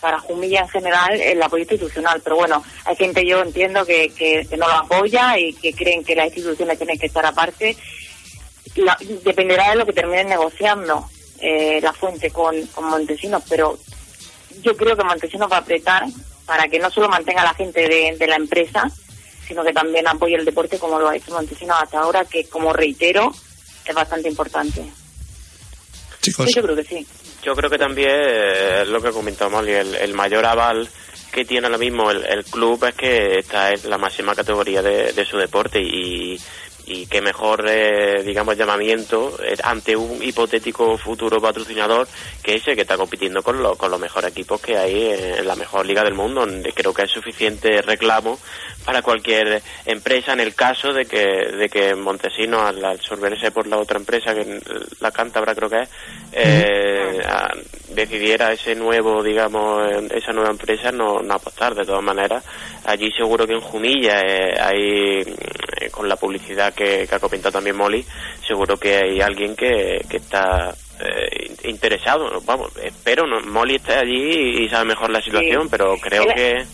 para 0.00 0.20
Jumilla 0.20 0.60
en 0.60 0.68
general 0.68 1.20
el 1.20 1.42
apoyo 1.42 1.62
institucional. 1.62 2.20
Pero 2.22 2.36
bueno, 2.36 2.62
hay 2.84 2.94
gente, 2.94 3.26
yo 3.26 3.40
entiendo, 3.42 3.84
que, 3.84 4.10
que, 4.10 4.46
que 4.48 4.56
no 4.56 4.66
lo 4.68 4.74
apoya 4.74 5.36
y 5.38 5.52
que 5.54 5.72
creen 5.72 6.04
que 6.04 6.14
las 6.14 6.26
instituciones 6.26 6.76
tienen 6.78 6.98
que 6.98 7.06
estar 7.06 7.24
aparte. 7.24 7.76
La- 8.76 8.98
dependerá 9.24 9.70
de 9.70 9.76
lo 9.76 9.86
que 9.86 9.94
terminen 9.94 10.28
negociando 10.28 11.08
eh, 11.40 11.80
la 11.82 11.92
fuente 11.94 12.30
con, 12.30 12.54
con 12.68 12.84
Montesinos, 12.84 13.42
pero 13.48 13.78
yo 14.62 14.76
creo 14.76 14.96
que 14.96 15.04
Montesinos 15.04 15.50
va 15.50 15.56
a 15.56 15.60
apretar 15.60 16.04
para 16.44 16.68
que 16.68 16.78
no 16.78 16.90
solo 16.90 17.08
mantenga 17.08 17.42
a 17.42 17.46
la 17.46 17.54
gente 17.54 17.88
de, 17.88 18.16
de 18.16 18.26
la 18.26 18.36
empresa, 18.36 18.90
sino 19.46 19.64
que 19.64 19.72
también 19.72 20.06
apoye 20.08 20.36
el 20.36 20.44
deporte 20.44 20.78
como 20.78 20.98
lo 20.98 21.08
ha 21.08 21.16
hecho 21.16 21.32
Montesinos 21.32 21.76
hasta 21.80 22.00
ahora, 22.00 22.24
que 22.24 22.48
como 22.48 22.72
reitero, 22.72 23.32
es 23.84 23.94
bastante 23.94 24.28
importante. 24.28 24.84
chicos. 26.20 26.46
Sí, 26.46 26.54
yo 26.54 26.62
creo 26.62 26.76
que 26.76 26.84
sí. 26.84 27.06
Yo 27.42 27.54
creo 27.54 27.70
que 27.70 27.78
también 27.78 28.10
eh, 28.10 28.82
es 28.82 28.88
lo 28.88 29.00
que 29.00 29.10
comentó 29.10 29.48
Molly, 29.48 29.72
el, 29.72 29.94
el 29.94 30.14
mayor 30.14 30.44
aval 30.46 30.88
que 31.32 31.44
tiene 31.44 31.66
ahora 31.66 31.78
mismo 31.78 32.10
el, 32.10 32.24
el 32.26 32.44
club 32.44 32.82
es 32.84 32.94
que 32.94 33.38
está 33.38 33.70
en 33.70 33.90
la 33.90 33.98
máxima 33.98 34.34
categoría 34.34 34.80
de, 34.82 35.12
de 35.12 35.24
su 35.24 35.36
deporte 35.36 35.80
y, 35.80 36.40
y 36.86 37.06
qué 37.06 37.20
mejor, 37.20 37.66
eh, 37.68 38.22
digamos, 38.24 38.56
llamamiento 38.56 39.36
eh, 39.42 39.56
ante 39.64 39.96
un 39.96 40.22
hipotético 40.22 40.96
futuro 40.96 41.40
patrocinador 41.40 42.06
que 42.42 42.54
ese 42.54 42.74
que 42.76 42.82
está 42.82 42.96
compitiendo 42.96 43.42
con, 43.42 43.60
lo- 43.62 43.76
con 43.76 43.90
los 43.90 43.98
mejores 43.98 44.30
equipos 44.30 44.60
que 44.60 44.76
hay 44.78 45.10
en 45.38 45.46
la 45.46 45.56
mejor 45.56 45.84
liga 45.84 46.04
del 46.04 46.14
mundo, 46.14 46.40
donde 46.46 46.72
creo 46.72 46.94
que 46.94 47.02
es 47.02 47.10
suficiente 47.10 47.82
reclamo 47.82 48.38
para 48.84 49.02
cualquier 49.02 49.62
empresa 49.84 50.32
en 50.32 50.38
el 50.40 50.54
caso 50.54 50.92
de 50.92 51.06
que, 51.06 51.18
de 51.26 51.68
que 51.68 51.94
Montesinos, 51.96 52.62
al 52.62 52.84
absorberse 52.84 53.50
por 53.50 53.66
la 53.66 53.78
otra 53.78 53.98
empresa, 53.98 54.32
que 54.32 54.60
la 55.00 55.10
Cántabra 55.10 55.54
creo 55.56 55.68
que 55.68 55.80
es, 55.82 55.88
eh, 56.32 57.20
a- 57.26 57.52
decidiera 57.88 58.52
ese 58.52 58.74
nuevo, 58.74 59.22
digamos, 59.22 59.82
esa 60.12 60.32
nueva 60.32 60.50
empresa 60.50 60.92
no, 60.92 61.20
no 61.20 61.34
apostar. 61.34 61.74
De 61.74 61.84
todas 61.84 62.02
maneras, 62.02 62.44
allí 62.84 63.10
seguro 63.12 63.46
que 63.46 63.54
en 63.54 63.60
Jumilla 63.60 64.20
eh, 64.20 64.54
hay, 64.60 65.20
eh, 65.80 65.90
con 65.90 66.06
la 66.08 66.16
publicidad 66.16 66.74
que, 66.76 67.06
que 67.08 67.14
ha 67.14 67.18
comentado 67.18 67.52
también 67.52 67.76
Molly, 67.76 68.04
seguro 68.46 68.76
que 68.76 68.96
hay 68.96 69.20
alguien 69.20 69.56
que, 69.56 70.04
que 70.08 70.18
está 70.18 70.74
eh, 71.00 71.46
in- 71.64 71.70
interesado. 71.70 72.40
Vamos, 72.44 72.70
espero, 72.84 73.26
no, 73.26 73.40
Molly 73.40 73.76
está 73.76 73.98
allí 74.00 74.64
y 74.64 74.68
sabe 74.68 74.84
mejor 74.84 75.10
la 75.10 75.20
situación, 75.22 75.68
pero 75.68 75.96
creo 75.98 76.24
que 76.26 76.64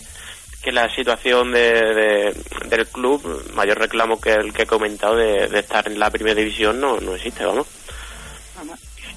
que 0.61 0.71
la 0.71 0.87
situación 0.95 1.51
de, 1.51 1.73
de- 1.73 2.33
del 2.69 2.87
club, 2.87 3.51
mayor 3.53 3.79
reclamo 3.79 4.21
que 4.21 4.31
el 4.31 4.53
que 4.53 4.61
he 4.61 4.65
comentado 4.65 5.17
de, 5.17 5.47
de 5.49 5.59
estar 5.59 5.85
en 5.87 5.99
la 5.99 6.09
primera 6.09 6.35
división, 6.39 6.79
no, 6.79 7.01
no 7.01 7.15
existe, 7.15 7.43
vamos. 7.43 7.67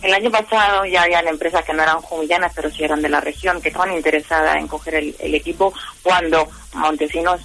El 0.02 0.12
año 0.12 0.30
pasado 0.30 0.84
ya 0.84 1.02
habían 1.04 1.26
empresas 1.28 1.64
que 1.64 1.72
no 1.72 1.82
eran 1.82 2.00
jumillanas, 2.00 2.52
pero 2.54 2.68
sí 2.70 2.84
eran 2.84 3.00
de 3.00 3.08
la 3.08 3.20
región, 3.20 3.62
que 3.62 3.68
estaban 3.68 3.92
interesadas 3.94 4.56
en 4.56 4.66
coger 4.68 4.96
el, 4.96 5.16
el 5.20 5.34
equipo 5.36 5.72
cuando 6.02 6.48
Montesinos 6.74 7.40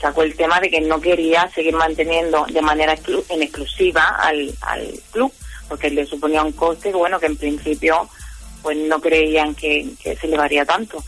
sacó 0.00 0.22
el 0.22 0.36
tema 0.36 0.60
de 0.60 0.70
que 0.70 0.80
no 0.80 1.00
quería 1.00 1.48
seguir 1.54 1.74
manteniendo 1.74 2.46
de 2.46 2.62
manera 2.62 2.94
exclu- 2.96 3.24
en 3.28 3.42
exclusiva 3.42 4.04
al, 4.20 4.52
al 4.62 4.92
club, 5.10 5.32
porque 5.68 5.90
le 5.90 6.06
suponía 6.06 6.42
un 6.42 6.52
coste, 6.52 6.92
bueno, 6.92 7.18
que 7.18 7.26
en 7.26 7.36
principio 7.36 8.08
pues 8.62 8.76
no 8.76 9.00
creían 9.00 9.54
que, 9.54 9.86
que 10.02 10.16
se 10.16 10.26
elevaría 10.26 10.64
tanto. 10.64 11.02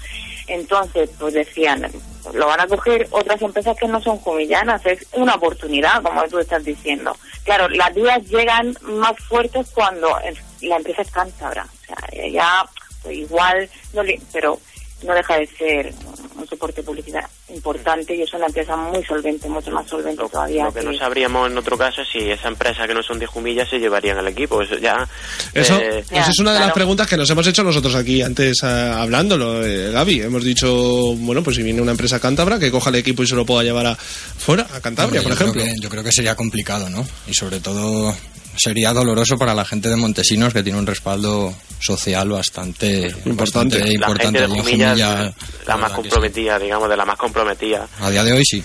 Entonces, 0.47 1.11
pues 1.19 1.35
decían, 1.35 1.91
lo 2.35 2.47
van 2.47 2.61
a 2.61 2.67
coger 2.67 3.07
otras 3.11 3.41
empresas 3.43 3.77
que 3.77 3.87
no 3.87 4.01
son 4.03 4.19
jumillanas, 4.19 4.85
es 4.85 5.07
una 5.13 5.35
oportunidad, 5.35 6.03
como 6.03 6.23
tú 6.25 6.39
estás 6.39 6.65
diciendo. 6.65 7.17
Claro, 7.45 7.69
las 7.69 7.95
dudas 7.95 8.23
llegan 8.29 8.77
más 8.83 9.13
fuertes 9.29 9.69
cuando 9.73 10.17
la 10.63 10.77
empresa 10.77 11.03
es 11.03 11.11
cántabra, 11.11 11.65
o 11.65 11.87
sea, 11.87 12.29
ya 12.29 12.65
pues, 13.03 13.17
igual, 13.17 13.69
no 13.93 14.03
le, 14.03 14.21
pero 14.33 14.59
no 15.05 15.15
deja 15.15 15.39
de 15.39 15.47
ser 15.47 15.95
un 16.41 16.49
soporte 16.49 16.83
publicidad 16.83 17.29
importante 17.53 18.15
y 18.15 18.23
es 18.23 18.33
una 18.33 18.47
empresa 18.47 18.77
muy 18.77 19.05
solvente, 19.05 19.49
mucho 19.49 19.71
más 19.71 19.87
solvente 19.89 20.23
todavía. 20.31 20.65
Lo 20.65 20.73
que 20.73 20.83
no 20.83 20.97
sabríamos 20.97 21.51
en 21.51 21.59
otro 21.59 21.77
caso 21.77 22.03
es 22.03 22.09
si 22.09 22.31
esa 22.31 22.49
empresa 22.49 22.87
que 22.87 22.95
no 22.95 23.03
son 23.03 23.19
de 23.19 23.27
Jumilla 23.27 23.67
se 23.69 23.79
llevarían 23.79 24.19
al 24.19 24.29
equipo. 24.29 24.63
Eso 24.63 24.77
ya. 24.79 25.07
Eso, 25.53 25.79
eh, 25.79 26.05
esa 26.11 26.31
es 26.31 26.39
una 26.39 26.55
de 26.55 26.61
las 26.61 26.73
preguntas 26.73 27.07
que 27.07 27.17
nos 27.17 27.29
hemos 27.31 27.47
hecho 27.47 27.63
nosotros 27.63 27.95
aquí 27.95 28.23
antes 28.23 28.59
eh, 28.63 28.67
hablándolo, 28.67 29.65
eh, 29.65 29.91
Gaby. 29.91 30.23
Hemos 30.23 30.45
dicho, 30.45 31.15
bueno, 31.17 31.43
pues 31.43 31.57
si 31.57 31.63
viene 31.63 31.83
una 31.83 31.93
empresa 31.93 32.21
cántabra, 32.21 32.59
que 32.59 32.71
coja 32.71 32.91
el 32.91 32.97
equipo 32.97 33.23
y 33.23 33.27
se 33.27 33.35
lo 33.35 33.45
pueda 33.45 33.63
llevar 33.63 33.87
a, 33.87 33.97
fuera, 33.97 34.67
a 34.73 34.81
Cantabria, 34.81 35.21
Hombre, 35.21 35.23
por 35.23 35.33
ejemplo. 35.33 35.63
Creo 35.63 35.75
que, 35.75 35.81
yo 35.81 35.89
creo 35.89 36.05
que 36.05 36.13
sería 36.13 36.35
complicado, 36.35 36.89
¿no? 36.89 37.07
Y 37.27 37.35
sobre 37.35 37.61
todo 37.61 38.15
sería 38.61 38.93
doloroso 38.93 39.37
para 39.39 39.55
la 39.55 39.65
gente 39.65 39.89
de 39.89 39.97
Montesinos 39.97 40.53
que 40.53 40.63
tiene 40.63 40.79
un 40.79 40.87
respaldo 40.87 41.55
social 41.81 42.29
bastante 42.29 43.09
Importante. 43.25 43.79
bastante 43.97 43.99
la 43.99 44.17
gente 44.17 44.41
de 44.41 44.47
Jumilla, 44.47 45.35
la 45.67 45.77
más 45.77 45.93
comprometida, 45.93 46.59
digamos, 46.59 46.89
de 46.89 46.97
la 46.97 47.05
más 47.05 47.17
comprometida. 47.17 47.89
a 48.01 48.11
día 48.11 48.23
de 48.23 48.33
hoy 48.33 48.45
sí. 48.45 48.63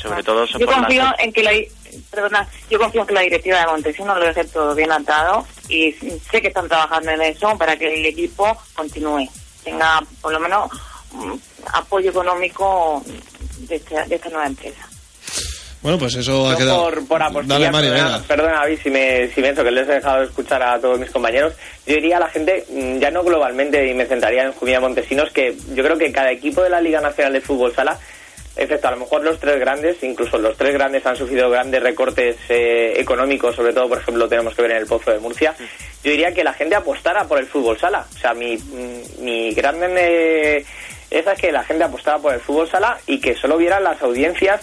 Sobre 0.00 0.22
todo 0.22 0.44
Yo 0.46 0.66
confío 0.66 1.04
en 1.18 1.32
que 1.32 1.42
la 1.42 1.50
perdona, 2.10 2.46
yo 2.70 2.78
confío 2.78 3.00
en 3.00 3.06
que 3.06 3.14
la 3.14 3.20
directiva 3.22 3.60
de 3.60 3.66
Montesinos 3.66 4.18
lo 4.18 4.26
deje 4.26 4.44
todo 4.44 4.74
bien 4.74 4.92
atado 4.92 5.44
y 5.68 5.92
sé 5.92 6.40
que 6.40 6.48
están 6.48 6.68
trabajando 6.68 7.10
en 7.10 7.22
eso 7.22 7.56
para 7.58 7.76
que 7.76 7.92
el 7.92 8.06
equipo 8.06 8.56
continúe, 8.74 9.28
tenga 9.64 10.00
por 10.20 10.32
lo 10.32 10.40
menos 10.40 10.70
mm, 11.12 11.34
apoyo 11.72 12.10
económico 12.10 13.02
de 13.60 13.76
esta, 13.76 14.04
de 14.04 14.14
esta 14.14 14.28
nueva 14.28 14.46
empresa. 14.46 14.88
Bueno, 15.82 15.98
pues 15.98 16.16
eso 16.16 16.50
ha 16.50 16.56
quedado. 16.56 16.84
por, 16.84 17.06
por 17.06 17.22
apostillar, 17.22 17.60
Dale, 17.60 17.70
Mario, 17.70 17.92
perdona, 17.92 18.22
perdona, 18.26 18.52
David, 18.60 18.78
si 18.82 18.90
me, 18.90 19.28
si 19.28 19.40
me 19.40 19.50
eso, 19.50 19.62
que 19.62 19.70
les 19.70 19.88
he 19.88 19.92
dejado 19.92 20.20
de 20.20 20.26
escuchar 20.26 20.62
a 20.62 20.80
todos 20.80 20.98
mis 20.98 21.10
compañeros. 21.10 21.54
Yo 21.86 21.94
diría 21.94 22.16
a 22.16 22.20
la 22.20 22.28
gente, 22.28 22.64
mm, 22.68 22.98
ya 22.98 23.10
no 23.10 23.22
globalmente, 23.22 23.86
y 23.86 23.94
me 23.94 24.06
centraría 24.06 24.42
en 24.44 24.52
Jumilla 24.52 24.80
Montesinos, 24.80 25.30
que 25.30 25.54
yo 25.74 25.84
creo 25.84 25.96
que 25.96 26.10
cada 26.10 26.32
equipo 26.32 26.62
de 26.62 26.70
la 26.70 26.80
Liga 26.80 27.00
Nacional 27.00 27.32
de 27.32 27.40
Fútbol 27.40 27.72
Sala, 27.72 27.96
excepto 28.56 28.88
a 28.88 28.90
lo 28.90 28.96
mejor 28.96 29.22
los 29.22 29.38
tres 29.38 29.60
grandes, 29.60 30.02
incluso 30.02 30.36
los 30.36 30.56
tres 30.56 30.74
grandes 30.74 31.06
han 31.06 31.14
sufrido 31.14 31.48
grandes 31.48 31.80
recortes 31.80 32.36
eh, 32.48 32.94
económicos, 32.96 33.54
sobre 33.54 33.72
todo, 33.72 33.88
por 33.88 33.98
ejemplo, 33.98 34.28
tenemos 34.28 34.56
que 34.56 34.62
ver 34.62 34.72
en 34.72 34.78
el 34.78 34.86
Pozo 34.86 35.12
de 35.12 35.20
Murcia. 35.20 35.54
Yo 36.02 36.10
diría 36.10 36.32
que 36.32 36.42
la 36.42 36.54
gente 36.54 36.74
apostara 36.74 37.24
por 37.24 37.38
el 37.38 37.46
fútbol 37.46 37.78
sala. 37.78 38.04
O 38.12 38.18
sea, 38.18 38.34
mi, 38.34 38.56
mm, 38.56 39.22
mi 39.22 39.52
gran 39.52 39.76
eh, 39.96 40.64
esa 41.10 41.32
es 41.32 41.40
que 41.40 41.52
la 41.52 41.62
gente 41.62 41.84
apostara 41.84 42.18
por 42.18 42.34
el 42.34 42.40
fútbol 42.40 42.68
sala 42.68 42.98
y 43.06 43.20
que 43.20 43.36
solo 43.36 43.56
vieran 43.56 43.84
las 43.84 44.02
audiencias 44.02 44.60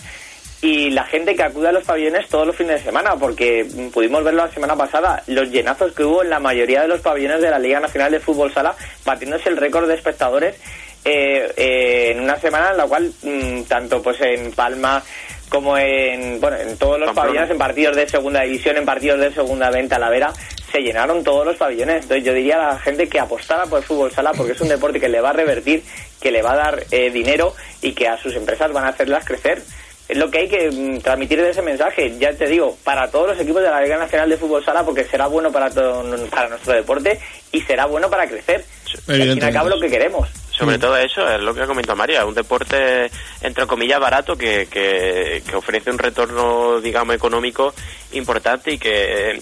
y 0.65 0.89
la 0.89 1.03
gente 1.03 1.35
que 1.35 1.43
acude 1.43 1.67
a 1.67 1.71
los 1.71 1.83
pabellones 1.83 2.27
todos 2.27 2.47
los 2.47 2.55
fines 2.55 2.79
de 2.79 2.85
semana, 2.85 3.15
porque 3.15 3.67
pudimos 3.93 4.23
verlo 4.23 4.45
la 4.45 4.51
semana 4.51 4.75
pasada, 4.75 5.21
los 5.27 5.51
llenazos 5.51 5.93
que 5.93 6.03
hubo 6.03 6.23
en 6.23 6.31
la 6.31 6.39
mayoría 6.39 6.81
de 6.81 6.87
los 6.87 7.01
pabellones 7.01 7.39
de 7.39 7.51
la 7.51 7.59
Liga 7.59 7.79
Nacional 7.79 8.11
de 8.11 8.19
Fútbol 8.19 8.51
Sala, 8.51 8.75
batiéndose 9.05 9.49
el 9.49 9.57
récord 9.57 9.87
de 9.87 9.93
espectadores 9.93 10.55
eh, 11.03 11.53
eh, 11.55 12.13
en 12.15 12.21
una 12.21 12.37
semana 12.37 12.71
en 12.71 12.77
la 12.77 12.87
cual 12.87 13.13
mm, 13.21 13.61
tanto 13.67 14.01
pues 14.01 14.19
en 14.21 14.51
Palma 14.53 15.03
como 15.49 15.77
en 15.77 16.41
bueno 16.41 16.57
en 16.57 16.75
todos 16.77 16.97
los 16.97 17.09
Pamplona. 17.09 17.27
pabellones, 17.27 17.51
en 17.51 17.57
partidos 17.59 17.95
de 17.95 18.09
segunda 18.09 18.41
división, 18.41 18.77
en 18.77 18.85
partidos 18.85 19.19
de 19.19 19.31
segunda 19.31 19.69
venta 19.69 19.97
Talavera, 19.97 20.33
se 20.71 20.79
llenaron 20.79 21.23
todos 21.23 21.45
los 21.45 21.57
pabellones. 21.57 22.01
Entonces 22.01 22.25
yo 22.25 22.33
diría 22.33 22.55
a 22.55 22.73
la 22.73 22.79
gente 22.79 23.07
que 23.07 23.19
apostara 23.19 23.67
por 23.67 23.79
el 23.79 23.85
fútbol 23.85 24.11
sala 24.11 24.31
porque 24.35 24.53
es 24.53 24.61
un 24.61 24.69
deporte 24.69 24.99
que 24.99 25.09
le 25.09 25.21
va 25.21 25.29
a 25.29 25.33
revertir, 25.33 25.83
que 26.19 26.31
le 26.31 26.41
va 26.41 26.53
a 26.53 26.57
dar 26.57 26.83
eh, 26.89 27.11
dinero 27.11 27.53
y 27.83 27.93
que 27.93 28.07
a 28.07 28.17
sus 28.17 28.35
empresas 28.35 28.73
van 28.73 28.85
a 28.85 28.89
hacerlas 28.89 29.23
crecer. 29.25 29.61
Es 30.07 30.17
lo 30.17 30.29
que 30.29 30.39
hay 30.39 30.47
que 30.47 30.69
mm, 30.69 30.99
transmitir 31.01 31.41
de 31.41 31.49
ese 31.49 31.61
mensaje, 31.63 32.15
ya 32.19 32.31
te 32.33 32.45
digo, 32.47 32.77
para 32.83 33.09
todos 33.09 33.27
los 33.29 33.39
equipos 33.39 33.61
de 33.63 33.69
la 33.71 33.81
Liga 33.81 33.97
Nacional 33.97 34.29
de 34.29 34.37
Fútbol 34.37 34.63
Sala 34.63 34.83
porque 34.85 35.03
será 35.05 35.25
bueno 35.27 35.51
para, 35.51 35.69
todo- 35.71 36.03
para 36.29 36.49
nuestro 36.49 36.73
deporte 36.73 37.19
y 37.51 37.61
será 37.61 37.85
bueno 37.87 38.09
para 38.09 38.27
crecer. 38.27 38.63
Y 39.07 39.11
al 39.13 39.27
fin 39.33 39.37
y 39.41 39.45
al 39.45 39.53
cabo 39.53 39.69
lo 39.69 39.79
que 39.79 39.89
queremos. 39.89 40.29
Sobre 40.51 40.77
todo 40.77 40.95
eso, 40.97 41.27
es 41.27 41.41
lo 41.41 41.53
que 41.53 41.63
ha 41.63 41.67
comentado 41.67 41.97
María, 41.97 42.19
es 42.19 42.25
un 42.25 42.33
deporte, 42.35 43.09
entre 43.41 43.65
comillas, 43.67 43.99
barato 43.99 44.37
que, 44.37 44.67
que, 44.67 45.43
que 45.45 45.55
ofrece 45.55 45.89
un 45.91 45.97
retorno, 45.97 46.79
digamos, 46.79 47.13
económico 47.15 47.73
importante 48.13 48.71
y 48.71 48.77
que, 48.77 49.41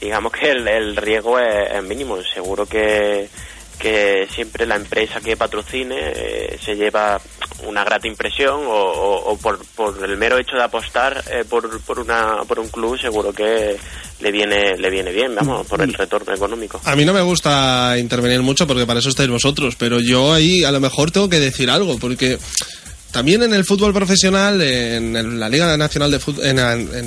digamos 0.00 0.32
que 0.32 0.50
el, 0.50 0.66
el 0.66 0.96
riesgo 0.96 1.38
es, 1.38 1.70
es 1.70 1.82
mínimo. 1.84 2.18
Seguro 2.34 2.66
que, 2.66 3.28
que 3.78 4.26
siempre 4.34 4.66
la 4.66 4.76
empresa 4.76 5.20
que 5.20 5.36
patrocine 5.36 5.96
eh, 6.14 6.58
se 6.64 6.74
lleva 6.74 7.20
una 7.66 7.84
grata 7.84 8.08
impresión 8.08 8.60
o, 8.66 8.72
o- 8.72 9.38
por, 9.38 9.58
por 9.74 10.04
el 10.04 10.16
mero 10.16 10.36
hecho 10.38 10.56
de 10.56 10.62
apostar 10.64 11.22
eh, 11.30 11.44
por, 11.48 11.80
por, 11.82 11.98
una, 12.00 12.42
por 12.46 12.58
un 12.58 12.68
club 12.68 12.98
seguro 13.00 13.32
que 13.32 13.76
le 14.20 14.32
viene, 14.32 14.76
le 14.76 14.90
viene 14.90 15.12
bien, 15.12 15.34
vamos, 15.34 15.66
por 15.66 15.80
el 15.80 15.94
retorno 15.94 16.34
económico. 16.34 16.80
A 16.84 16.96
mí 16.96 17.04
no 17.04 17.12
me 17.12 17.22
gusta 17.22 17.94
intervenir 17.98 18.42
mucho 18.42 18.66
porque 18.66 18.84
para 18.86 18.98
eso 19.00 19.08
estáis 19.10 19.28
vosotros, 19.30 19.76
pero 19.76 20.00
yo 20.00 20.32
ahí 20.32 20.64
a 20.64 20.72
lo 20.72 20.80
mejor 20.80 21.10
tengo 21.10 21.28
que 21.28 21.38
decir 21.38 21.70
algo, 21.70 21.98
porque 21.98 22.38
también 23.10 23.42
en 23.42 23.54
el 23.54 23.64
fútbol 23.64 23.94
profesional, 23.94 24.60
en 24.60 25.40
la 25.40 25.48
Liga 25.48 25.76
Nacional 25.76 26.10
de 26.10 26.18
Fútbol, 26.20 26.44
en 26.44 26.56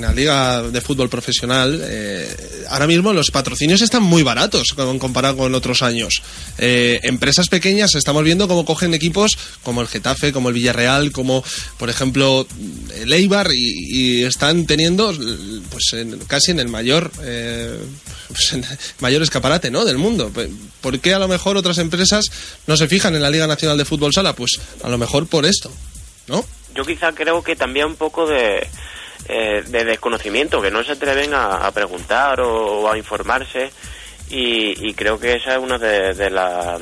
la, 0.00 0.12
Liga 0.12 0.62
de 0.62 0.80
Fútbol 0.80 1.08
Profesional, 1.08 1.80
eh, 1.82 2.64
ahora 2.68 2.88
mismo 2.88 3.12
los 3.12 3.30
patrocinios 3.30 3.82
están 3.82 4.02
muy 4.02 4.22
baratos 4.24 4.74
comparado 4.98 5.36
con 5.36 5.54
otros 5.54 5.82
años. 5.82 6.14
Eh, 6.58 6.98
empresas 7.04 7.48
pequeñas 7.48 7.94
estamos 7.94 8.24
viendo 8.24 8.48
cómo 8.48 8.64
cogen 8.64 8.94
equipos 8.94 9.38
como 9.62 9.80
el 9.80 9.86
Getafe, 9.86 10.32
como 10.32 10.48
el 10.48 10.54
Villarreal, 10.54 11.12
como 11.12 11.44
por 11.78 11.88
ejemplo 11.88 12.46
el 12.96 13.12
Eibar 13.12 13.48
y, 13.52 14.24
están 14.24 14.66
teniendo 14.66 15.14
pues 15.70 15.92
en- 15.92 16.18
casi 16.26 16.50
en 16.50 16.60
el 16.60 16.68
mayor 16.68 17.12
eh, 17.22 17.78
pues, 18.28 18.52
en 18.54 18.64
el 18.64 18.78
mayor 19.00 19.22
escaparate 19.22 19.70
¿no? 19.70 19.84
del 19.84 19.98
mundo. 19.98 20.32
¿Por 20.80 20.98
qué 20.98 21.14
a 21.14 21.18
lo 21.18 21.28
mejor 21.28 21.56
otras 21.56 21.78
empresas 21.78 22.24
no 22.66 22.76
se 22.76 22.88
fijan 22.88 23.14
en 23.14 23.22
la 23.22 23.30
Liga 23.30 23.46
Nacional 23.46 23.78
de 23.78 23.84
Fútbol 23.84 24.12
Sala? 24.12 24.34
Pues 24.34 24.58
a 24.82 24.88
lo 24.88 24.98
mejor 24.98 25.26
por 25.26 25.46
esto, 25.46 25.70
¿no? 26.26 26.44
yo 26.74 26.84
quizá 26.84 27.12
creo 27.12 27.42
que 27.42 27.54
también 27.56 27.86
un 27.86 27.96
poco 27.96 28.26
de, 28.26 28.66
eh, 29.28 29.62
de 29.66 29.84
desconocimiento, 29.84 30.62
que 30.62 30.70
no 30.70 30.82
se 30.82 30.92
atreven 30.92 31.34
a, 31.34 31.66
a 31.66 31.70
preguntar 31.72 32.40
o, 32.40 32.80
o 32.80 32.90
a 32.90 32.96
informarse 32.96 33.70
y, 34.30 34.88
y 34.88 34.94
creo 34.94 35.18
que 35.18 35.34
esa 35.34 35.52
es 35.52 35.58
una 35.58 35.76
de, 35.78 36.14
de 36.14 36.30
las, 36.30 36.80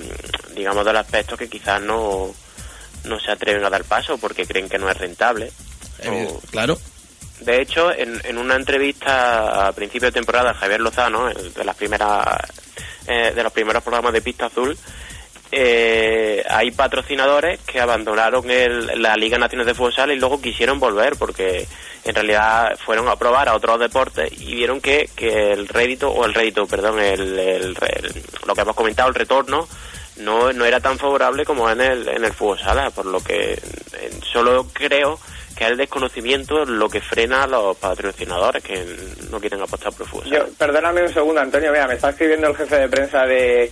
digamos, 0.55 0.85
de 0.85 0.93
los 0.93 1.01
aspectos 1.01 1.39
que 1.39 1.49
quizás 1.49 1.81
no, 1.83 2.33
no 3.05 3.19
se 3.21 3.33
atreven 3.33 3.65
a 3.65 3.71
dar 3.71 3.83
paso 3.85 4.19
porque 4.19 4.47
creen 4.47 4.69
que 4.69 4.79
no 4.79 4.89
es 4.89 4.97
rentable. 4.97 5.51
O- 6.09 6.41
claro. 6.51 6.79
de 7.41 7.61
hecho, 7.61 7.93
en, 7.93 8.21
en 8.25 8.39
una 8.39 8.55
entrevista 8.55 9.67
a 9.67 9.73
principio 9.73 10.07
de 10.09 10.13
temporada, 10.13 10.55
Javier 10.55 10.81
Lozano, 10.81 11.29
de 11.29 11.65
las 11.65 11.75
primeras 11.77 12.25
eh, 13.09 13.33
de 13.35 13.43
los 13.43 13.53
primeros 13.53 13.83
programas 13.83 14.13
de 14.13 14.23
Pista 14.23 14.47
Azul, 14.47 14.79
eh, 15.53 16.45
hay 16.49 16.71
patrocinadores 16.71 17.61
que 17.61 17.81
abandonaron 17.81 18.51
el- 18.51 19.03
la 19.03 19.17
Liga 19.17 19.39
Nacional 19.39 19.67
de 19.67 19.75
Fútbol 19.75 19.95
Sala 19.95 20.13
y 20.15 20.19
luego 20.19 20.41
quisieron 20.41 20.79
volver 20.79 21.17
porque 21.17 21.67
en 22.05 22.15
realidad 22.15 22.77
fueron 22.85 23.09
a 23.09 23.17
probar 23.17 23.49
a 23.49 23.55
otros 23.57 23.79
deportes 23.81 24.31
y 24.41 24.55
vieron 24.55 24.81
que, 24.81 25.09
que 25.17 25.53
el 25.53 25.69
rédito, 25.69 26.11
o 26.11 26.25
el 26.25 26.35
rédito, 26.35 26.67
perdón, 26.67 26.99
el, 27.01 27.39
el- 27.39 27.77
el- 27.81 28.23
lo 28.47 28.55
que 28.55 28.61
hemos 28.61 28.77
comentado, 28.77 29.09
el 29.09 29.15
retorno, 29.15 29.69
no, 30.17 30.53
no 30.53 30.65
era 30.65 30.81
tan 30.81 30.99
favorable 30.99 31.45
como 31.45 31.71
en 31.71 31.81
el, 31.81 32.09
en 32.09 32.25
el 32.25 32.33
fútbol 32.33 32.59
sala, 32.59 32.91
por 32.91 33.07
lo 33.07 33.21
que 33.23 33.59
solo 34.33 34.67
creo 34.73 35.19
que 35.57 35.65
es 35.65 35.71
el 35.73 35.77
desconocimiento 35.77 36.65
lo 36.65 36.89
que 36.89 37.01
frena 37.01 37.43
a 37.43 37.47
los 37.47 37.77
patrocinadores 37.77 38.63
que 38.63 38.85
no 39.31 39.41
quieren 39.41 39.61
apostar 39.61 39.93
por 39.93 40.03
el 40.03 40.09
fútbol 40.09 40.25
sala. 40.29 40.39
Yo, 40.47 40.53
perdóname 40.59 41.03
un 41.03 41.13
segundo, 41.13 41.41
Antonio. 41.41 41.71
Mira, 41.73 41.87
me 41.87 41.95
está 41.95 42.11
escribiendo 42.11 42.49
el 42.49 42.57
jefe 42.57 42.77
de 42.79 42.89
prensa 42.89 43.25
de, 43.27 43.71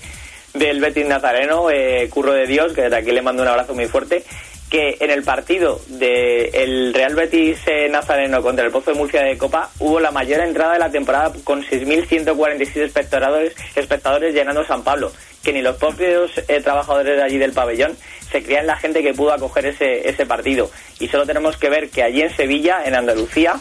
del 0.59 0.81
Betis 0.81 1.07
Nazareno, 1.07 1.71
eh, 1.71 2.09
Curro 2.11 2.33
de 2.33 2.47
Dios, 2.47 2.73
que 2.73 2.83
desde 2.83 2.97
aquí 2.97 3.11
le 3.11 3.23
mando 3.23 3.43
un 3.43 3.49
abrazo 3.49 3.75
muy 3.75 3.87
fuerte, 3.87 4.25
que 4.69 4.99
en 5.00 5.11
el 5.11 5.23
partido 5.23 5.81
del 5.87 6.55
el 6.55 6.95
Real 6.95 7.15
Betis 7.15 7.59
eh, 7.67 7.88
Nazareno 7.88 8.43
contra 8.43 8.67
el 8.67 8.71
Pozo 8.71 8.93
de 8.93 8.99
Murcia 8.99 9.23
de 9.23 9.38
Copa 9.38 9.71
hubo 9.79 9.99
la 9.99 10.11
mayor 10.11 10.41
entrada 10.41 10.75
de 10.75 10.79
la 10.79 10.91
temporada 10.91 11.33
con 11.45 11.62
6.146 11.62 12.77
espectadores, 12.77 13.55
espectadores 13.75 14.35
llenando 14.35 14.65
San 14.65 14.83
Pablo, 14.85 15.11
que 15.43 15.53
ni 15.53 15.62
los 15.62 15.77
propios 15.77 16.33
eh, 16.49 16.61
trabajadores 16.61 17.17
de 17.17 17.23
allí 17.23 17.38
del 17.38 17.53
pabellón 17.53 17.97
se 18.31 18.43
creían 18.43 18.67
la 18.67 18.77
gente 18.77 19.03
que 19.03 19.15
pudo 19.15 19.33
acoger 19.33 19.67
ese, 19.67 20.07
ese 20.07 20.27
partido. 20.27 20.71
Y 21.00 21.09
solo 21.09 21.25
tenemos 21.25 21.57
que 21.57 21.71
ver 21.71 21.88
que 21.88 22.03
allí 22.03 22.21
en 22.21 22.37
Sevilla, 22.37 22.83
en 22.85 22.95
Andalucía, 22.95 23.55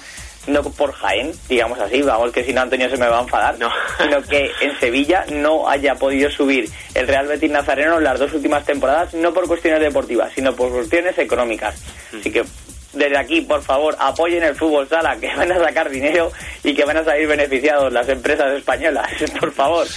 no 0.48 0.64
por 0.64 0.94
Jaén, 0.94 1.32
digamos 1.48 1.80
así, 1.80 2.02
vamos 2.02 2.32
que 2.32 2.44
si 2.44 2.54
no 2.54 2.62
Antonio 2.62 2.90
se 2.90 2.98
me 2.98 3.08
va 3.08 3.20
a 3.20 3.24
enfadar, 3.24 3.56
sino 3.98 4.22
que 4.24 4.50
en 4.62 4.80
Sevilla 4.80 5.26
no 5.32 5.70
haya 5.70 5.96
podido 5.96 6.30
subir 6.30 6.70
el 6.94 7.08
Real 7.08 7.28
Betis 7.28 7.52
Nazareno 7.52 7.98
en 7.98 8.04
las 8.04 8.20
dos 8.20 8.34
últimas 8.34 8.66
temporadas, 8.66 9.14
no 9.14 9.34
por 9.34 9.48
cuestiones 9.48 9.82
deportivas, 9.82 10.32
sino 10.34 10.56
por 10.56 10.72
cuestiones 10.72 11.18
económicas. 11.18 11.82
Así 12.18 12.32
que 12.32 12.44
desde 12.94 13.18
aquí, 13.18 13.42
por 13.42 13.62
favor, 13.62 13.96
apoyen 14.00 14.44
el 14.44 14.56
fútbol 14.56 14.88
sala, 14.88 15.18
que 15.18 15.28
van 15.36 15.52
a 15.52 15.60
sacar 15.60 15.90
dinero 15.90 16.32
y 16.64 16.74
que 16.74 16.84
van 16.84 16.98
a 16.98 17.04
salir 17.04 17.28
beneficiados 17.28 17.92
las 17.94 18.08
empresas 18.10 18.52
españolas, 18.54 19.08
por 19.40 19.52
favor. 19.52 19.88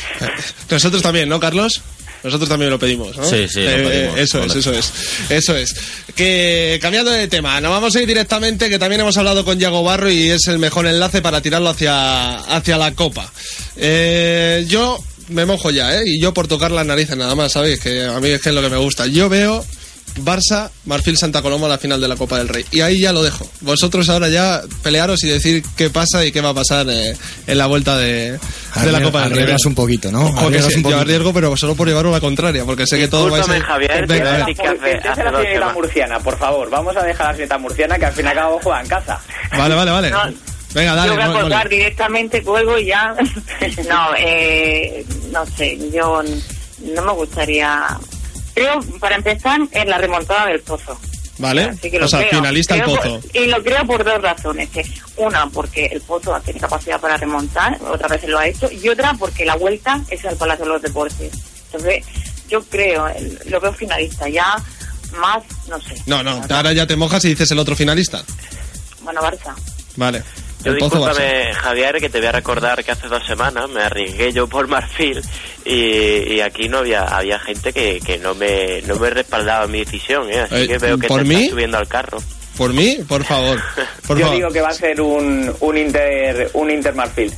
Nosotros 0.70 1.02
también, 1.02 1.28
¿no, 1.28 1.40
Carlos? 1.40 1.82
Nosotros 2.22 2.48
también 2.48 2.70
lo 2.70 2.78
pedimos, 2.78 3.16
¿no? 3.16 3.24
Sí, 3.24 3.46
sí, 3.48 3.62
lo 3.62 3.70
Eh, 3.70 3.88
pedimos, 3.88 4.18
eso 4.18 4.44
es, 4.44 4.56
eso 4.56 4.72
es. 4.72 4.92
Eso 5.30 5.56
es. 5.56 5.74
Que 6.14 6.78
cambiando 6.82 7.10
de 7.10 7.28
tema, 7.28 7.60
nos 7.60 7.70
vamos 7.70 7.94
a 7.96 8.00
ir 8.00 8.06
directamente, 8.06 8.68
que 8.68 8.78
también 8.78 9.00
hemos 9.00 9.16
hablado 9.16 9.44
con 9.44 9.58
Yago 9.58 9.82
Barro 9.82 10.10
y 10.10 10.30
es 10.30 10.46
el 10.48 10.58
mejor 10.58 10.86
enlace 10.86 11.22
para 11.22 11.40
tirarlo 11.40 11.70
hacia, 11.70 12.36
hacia 12.36 12.76
la 12.76 12.92
copa. 12.94 13.32
Eh, 13.76 14.64
yo 14.68 14.98
me 15.28 15.46
mojo 15.46 15.70
ya, 15.70 15.96
¿eh? 15.98 16.02
Y 16.06 16.20
yo 16.20 16.34
por 16.34 16.48
tocar 16.48 16.70
las 16.70 16.84
narices 16.86 17.16
nada 17.16 17.34
más, 17.34 17.52
¿sabéis? 17.52 17.80
Que 17.80 18.04
a 18.04 18.18
mí 18.20 18.28
es 18.30 18.40
que 18.40 18.48
es 18.50 18.54
lo 18.54 18.62
que 18.62 18.68
me 18.70 18.76
gusta. 18.76 19.06
Yo 19.06 19.28
veo 19.28 19.64
Barça, 20.18 20.70
Marfil 20.86 21.16
Santa 21.16 21.40
Coloma 21.42 21.66
a 21.66 21.70
la 21.70 21.78
final 21.78 22.00
de 22.00 22.08
la 22.08 22.16
Copa 22.16 22.38
del 22.38 22.48
Rey. 22.48 22.64
Y 22.70 22.80
ahí 22.80 23.00
ya 23.00 23.12
lo 23.12 23.22
dejo. 23.22 23.48
Vosotros 23.60 24.08
ahora 24.08 24.28
ya 24.28 24.62
pelearos 24.82 25.22
y 25.24 25.28
decir 25.28 25.62
qué 25.76 25.90
pasa 25.90 26.24
y 26.24 26.32
qué 26.32 26.40
va 26.40 26.50
a 26.50 26.54
pasar 26.54 26.86
eh, 26.90 27.16
en 27.46 27.58
la 27.58 27.66
vuelta 27.66 27.96
de, 27.96 28.32
de 28.82 28.92
la 28.92 29.02
Copa 29.02 29.22
del 29.22 29.30
Rey. 29.30 29.42
arriesgas 29.42 29.64
un 29.66 29.74
poquito, 29.74 30.10
¿no? 30.12 30.26
Ojo, 30.26 30.50
que 30.50 30.58
sí, 30.60 30.64
un 30.68 30.70
yo 30.76 30.82
poquito. 30.82 31.00
arriesgo, 31.00 31.32
pero 31.32 31.56
solo 31.56 31.74
por 31.74 31.88
llevarlo 31.88 32.10
a 32.10 32.14
la 32.14 32.20
contraria, 32.20 32.64
porque 32.64 32.86
sé 32.86 32.98
que 32.98 33.08
todo 33.08 33.30
va 33.30 33.40
a 33.40 33.44
ser... 33.44 33.62
Javier, 33.62 34.06
Venga, 34.06 34.34
a 34.44 34.46
ver. 34.74 35.06
hace, 35.08 35.24
la 35.24 35.42
semanas. 35.42 35.74
murciana, 35.74 36.18
por 36.20 36.38
favor, 36.38 36.68
vamos 36.70 36.96
a 36.96 37.02
dejar 37.02 37.28
la 37.28 37.34
fiesta 37.34 37.58
murciana 37.58 37.98
que 37.98 38.06
al 38.06 38.12
fin 38.12 38.26
y 38.26 38.28
al 38.28 38.34
cabo 38.34 38.60
juega 38.62 38.80
en 38.82 38.88
casa. 38.88 39.20
Vale, 39.56 39.74
vale, 39.74 39.90
vale. 39.90 40.10
No, 40.10 40.18
Venga, 40.72 40.94
dale. 40.94 41.08
yo 41.10 41.14
voy 41.16 41.24
a 41.36 41.40
colgar 41.40 41.68
directamente, 41.68 42.42
cuelgo 42.42 42.78
y 42.78 42.86
ya. 42.86 43.14
no, 43.88 44.10
eh, 44.18 45.04
no 45.32 45.44
sé, 45.46 45.78
yo 45.92 46.22
no 46.94 47.02
me 47.02 47.12
gustaría. 47.12 47.86
Creo, 48.54 48.80
para 48.98 49.16
empezar, 49.16 49.60
es 49.70 49.86
la 49.86 49.98
remontada 49.98 50.46
del 50.46 50.60
pozo. 50.60 50.98
Vale, 51.38 51.70
o 52.02 52.08
sea, 52.08 52.20
creo. 52.20 52.30
finalista 52.30 52.74
el 52.74 52.82
pozo. 52.82 53.20
por- 53.20 53.36
y 53.36 53.46
lo 53.46 53.62
creo 53.62 53.86
por 53.86 54.04
dos 54.04 54.20
razones. 54.20 54.68
que 54.68 54.84
Una, 55.16 55.46
porque 55.48 55.86
el 55.86 56.00
pozo 56.02 56.38
tiene 56.44 56.60
capacidad 56.60 57.00
para 57.00 57.16
remontar, 57.16 57.78
otras 57.90 58.10
veces 58.10 58.28
lo 58.28 58.38
ha 58.38 58.46
hecho, 58.46 58.70
y 58.70 58.86
otra, 58.90 59.14
porque 59.18 59.44
la 59.46 59.56
vuelta 59.56 60.00
es 60.10 60.22
al 60.26 60.36
Palacio 60.36 60.64
de 60.66 60.70
los 60.72 60.82
Deportes. 60.82 61.32
Entonces, 61.66 62.04
yo 62.48 62.62
creo, 62.64 63.06
lo 63.46 63.60
veo 63.60 63.72
finalista. 63.72 64.28
Ya 64.28 64.56
más, 65.18 65.42
no 65.68 65.80
sé. 65.80 65.94
No, 66.06 66.22
no, 66.22 66.42
ahora 66.50 66.72
ya 66.72 66.86
te 66.86 66.96
mojas 66.96 67.24
y 67.24 67.28
dices 67.30 67.50
el 67.52 67.58
otro 67.58 67.74
finalista. 67.74 68.22
Bueno, 69.02 69.22
Barça. 69.22 69.54
Vale. 69.96 70.22
Yo 70.64 70.74
discúlpame, 70.74 71.54
Javier, 71.54 71.96
que 72.00 72.10
te 72.10 72.18
voy 72.18 72.26
a 72.28 72.32
recordar 72.32 72.84
que 72.84 72.90
hace 72.92 73.08
dos 73.08 73.24
semanas 73.26 73.68
me 73.70 73.82
arriesgué 73.82 74.32
yo 74.32 74.46
por 74.46 74.68
Marfil 74.68 75.22
y, 75.64 76.34
y 76.34 76.40
aquí 76.40 76.68
no 76.68 76.78
había 76.78 77.02
había 77.04 77.38
gente 77.38 77.72
que, 77.72 78.00
que 78.04 78.18
no 78.18 78.34
me 78.34 78.82
no 78.82 78.96
me 78.96 79.08
respaldaba 79.10 79.66
mi 79.66 79.78
decisión, 79.80 80.28
¿eh? 80.30 80.40
así 80.40 80.54
Eh, 80.54 80.66
que 80.68 80.78
veo 80.78 80.98
que 80.98 81.08
¿por 81.08 81.22
te 81.22 81.28
mí? 81.28 81.34
estás 81.36 81.50
subiendo 81.50 81.78
al 81.78 81.88
carro. 81.88 82.18
Por 82.56 82.74
mí, 82.74 82.98
por 83.08 83.24
favor. 83.24 83.58
Por 84.06 84.18
Yo 84.18 84.24
favor. 84.26 84.36
digo 84.36 84.50
que 84.50 84.60
va 84.60 84.68
a 84.68 84.74
ser 84.74 85.00
un, 85.00 85.50
un 85.60 85.78
Inter 85.78 86.50
un 86.52 86.70
Inter 86.70 86.94
Marfil. 86.94 87.32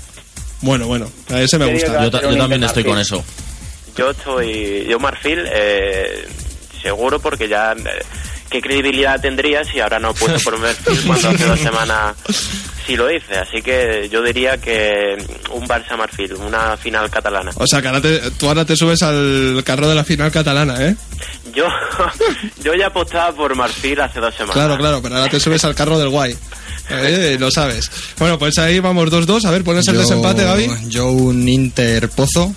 Bueno, 0.62 0.86
bueno, 0.88 1.08
a 1.30 1.40
ese 1.40 1.58
me 1.58 1.66
Yo 1.66 1.72
gusta. 1.72 2.00
a 2.00 2.10
ser 2.10 2.26
un 2.26 2.32
Inter 2.42 2.58
Marfil. 2.58 2.98
eso. 2.98 3.24
Yo 3.96 4.10
estoy, 4.10 4.86
yo 4.88 4.98
Marfil, 4.98 5.44
eh, 5.52 6.26
seguro 6.82 7.20
porque 7.20 7.46
ya 7.46 7.72
eh, 7.72 8.02
qué 8.50 8.60
credibilidad 8.60 9.20
tendría 9.20 9.62
si 9.64 9.78
ahora 9.80 9.98
no 10.00 10.10
he 10.10 10.14
puesto 10.14 10.40
por 10.40 10.58
Marfil 10.58 10.98
cuando 11.06 11.28
hace 11.28 11.44
dos 11.44 11.60
semanas 11.60 12.16
sí 12.86 12.96
lo 12.96 13.10
hice, 13.10 13.36
así 13.36 13.62
que 13.62 14.08
yo 14.10 14.22
diría 14.22 14.58
que 14.58 15.16
un 15.50 15.66
Barça 15.66 15.96
Marfil, 15.96 16.32
una 16.34 16.76
final 16.76 17.10
catalana. 17.10 17.50
O 17.56 17.66
sea, 17.66 17.80
que 17.82 17.88
ahora 17.88 18.00
te- 18.00 18.30
tú 18.32 18.48
ahora 18.48 18.64
te 18.64 18.76
subes 18.76 19.02
al 19.02 19.62
carro 19.64 19.88
de 19.88 19.94
la 19.94 20.04
final 20.04 20.30
catalana, 20.30 20.86
¿eh? 20.86 20.96
Yo, 21.54 21.66
yo 22.64 22.74
ya 22.74 22.86
apostaba 22.88 23.34
por 23.34 23.54
Marfil 23.54 24.00
hace 24.00 24.20
dos 24.20 24.34
semanas. 24.34 24.54
Claro, 24.54 24.76
claro, 24.78 25.02
pero 25.02 25.16
ahora 25.16 25.30
te 25.30 25.40
subes 25.40 25.64
al 25.64 25.74
carro 25.74 25.98
del 25.98 26.08
guay. 26.08 26.36
Eh, 26.90 27.36
lo 27.38 27.50
sabes. 27.50 27.90
Bueno, 28.18 28.38
pues 28.38 28.58
ahí 28.58 28.80
vamos 28.80 29.10
2-2. 29.10 29.44
A 29.46 29.50
ver, 29.50 29.62
pones 29.64 29.86
el 29.88 29.94
Yo- 29.94 30.00
desempate, 30.00 30.44
Gaby. 30.44 30.68
Yo 30.88 31.10
un 31.10 31.48
Inter 31.48 32.08
Pozo. 32.08 32.52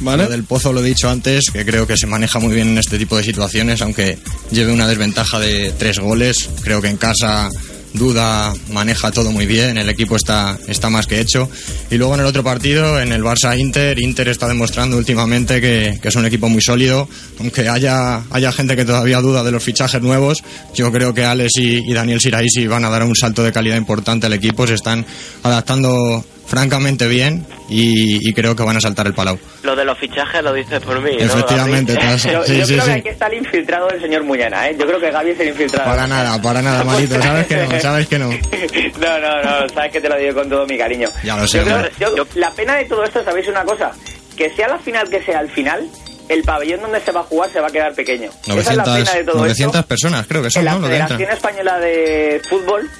Vale. 0.00 0.24
Lo 0.24 0.30
del 0.30 0.44
Pozo 0.44 0.72
lo 0.72 0.80
he 0.80 0.84
dicho 0.84 1.08
antes, 1.08 1.44
que 1.52 1.64
creo 1.64 1.86
que 1.86 1.96
se 1.96 2.06
maneja 2.06 2.38
muy 2.40 2.52
bien 2.52 2.68
en 2.68 2.78
este 2.78 2.98
tipo 2.98 3.16
de 3.16 3.22
situaciones, 3.22 3.80
aunque 3.80 4.18
lleve 4.50 4.72
una 4.72 4.88
desventaja 4.88 5.38
de 5.38 5.72
tres 5.78 5.98
goles. 6.00 6.50
Creo 6.62 6.82
que 6.82 6.88
en 6.88 6.96
casa 6.96 7.48
Duda 7.94 8.52
maneja 8.72 9.12
todo 9.12 9.30
muy 9.30 9.46
bien, 9.46 9.78
el 9.78 9.88
equipo 9.88 10.16
está, 10.16 10.58
está 10.66 10.90
más 10.90 11.06
que 11.06 11.20
hecho. 11.20 11.48
Y 11.92 11.96
luego 11.96 12.14
en 12.14 12.20
el 12.20 12.26
otro 12.26 12.42
partido, 12.42 13.00
en 13.00 13.12
el 13.12 13.22
Barça-Inter, 13.22 14.00
Inter 14.00 14.28
está 14.28 14.48
demostrando 14.48 14.96
últimamente 14.96 15.60
que, 15.60 15.98
que 16.02 16.08
es 16.08 16.16
un 16.16 16.26
equipo 16.26 16.48
muy 16.48 16.60
sólido. 16.60 17.08
Aunque 17.38 17.68
haya, 17.68 18.24
haya 18.30 18.50
gente 18.50 18.74
que 18.74 18.84
todavía 18.84 19.20
duda 19.20 19.44
de 19.44 19.52
los 19.52 19.62
fichajes 19.62 20.02
nuevos, 20.02 20.42
yo 20.74 20.90
creo 20.90 21.14
que 21.14 21.24
Alex 21.24 21.52
y, 21.58 21.88
y 21.88 21.94
Daniel 21.94 22.20
Siraisi 22.20 22.66
van 22.66 22.84
a 22.84 22.90
dar 22.90 23.04
un 23.04 23.14
salto 23.14 23.44
de 23.44 23.52
calidad 23.52 23.76
importante 23.76 24.26
al 24.26 24.32
equipo. 24.32 24.66
Se 24.66 24.74
están 24.74 25.06
adaptando 25.44 26.24
francamente 26.46 27.06
bien 27.08 27.46
y, 27.68 28.28
y 28.28 28.32
creo 28.34 28.54
que 28.54 28.62
van 28.62 28.76
a 28.76 28.80
saltar 28.80 29.06
el 29.06 29.14
palau. 29.14 29.38
Lo 29.62 29.74
de 29.74 29.84
los 29.84 29.98
fichajes 29.98 30.42
lo 30.42 30.52
dices 30.52 30.80
por 30.82 31.00
mí. 31.00 31.10
¿no, 31.18 31.24
Efectivamente, 31.24 31.94
Gaby? 31.94 32.06
te 32.06 32.12
has- 32.14 32.22
Yo, 32.24 32.44
Sí, 32.44 32.58
yo 32.58 32.66
sí, 32.66 32.72
creo 32.74 32.84
sí. 32.84 32.92
que 32.92 32.98
aquí 33.00 33.08
está 33.08 33.26
el 33.28 33.34
infiltrado 33.34 33.88
del 33.88 34.00
señor 34.00 34.24
Muñana, 34.24 34.68
¿eh? 34.68 34.76
Yo 34.78 34.86
creo 34.86 35.00
que 35.00 35.10
Gaby 35.10 35.30
es 35.30 35.40
el 35.40 35.48
infiltrado. 35.48 35.90
Para 35.90 36.06
nada, 36.06 36.40
para 36.42 36.62
nada, 36.62 36.84
manito. 36.84 37.20
Sabes 37.22 37.46
que 37.46 37.56
no, 37.56 37.80
sabes 37.80 38.06
que 38.08 38.18
no. 38.18 38.30
No, 39.00 39.18
no, 39.18 39.42
no, 39.42 39.68
sabes 39.70 39.92
que 39.92 40.00
te 40.00 40.08
lo 40.08 40.16
digo 40.16 40.34
con 40.34 40.48
todo 40.48 40.66
mi 40.66 40.76
cariño. 40.78 41.08
Ya 41.22 41.36
lo 41.36 41.46
sé, 41.48 41.58
Yo 41.58 41.64
creo- 41.64 42.16
yo- 42.16 42.26
la 42.34 42.50
pena 42.50 42.76
de 42.76 42.84
todo 42.84 43.04
esto, 43.04 43.24
¿sabéis 43.24 43.48
una 43.48 43.64
cosa? 43.64 43.92
Que 44.36 44.50
sea 44.50 44.68
la 44.68 44.78
final 44.78 45.08
que 45.08 45.22
sea 45.22 45.38
al 45.38 45.48
final, 45.50 45.86
el 46.28 46.42
pabellón 46.42 46.80
donde 46.80 47.00
se 47.00 47.12
va 47.12 47.20
a 47.20 47.24
jugar 47.24 47.50
se 47.50 47.60
va 47.60 47.68
a 47.68 47.70
quedar 47.70 47.94
pequeño. 47.94 48.30
Esa 48.46 48.70
es 48.72 48.76
la 48.76 48.84
900, 48.84 48.94
pena 49.10 49.12
de 49.18 49.24
todo 49.24 49.38
900 49.40 49.76
esto. 49.76 49.88
personas, 49.88 50.26
creo 50.26 50.42
que 50.42 50.50
son, 50.50 50.64
la 50.64 50.72
¿no? 50.74 50.80
Que 50.82 50.86
Federación. 50.88 51.30
Española 51.30 51.78
de 51.80 52.40
Fútbol 52.48 52.90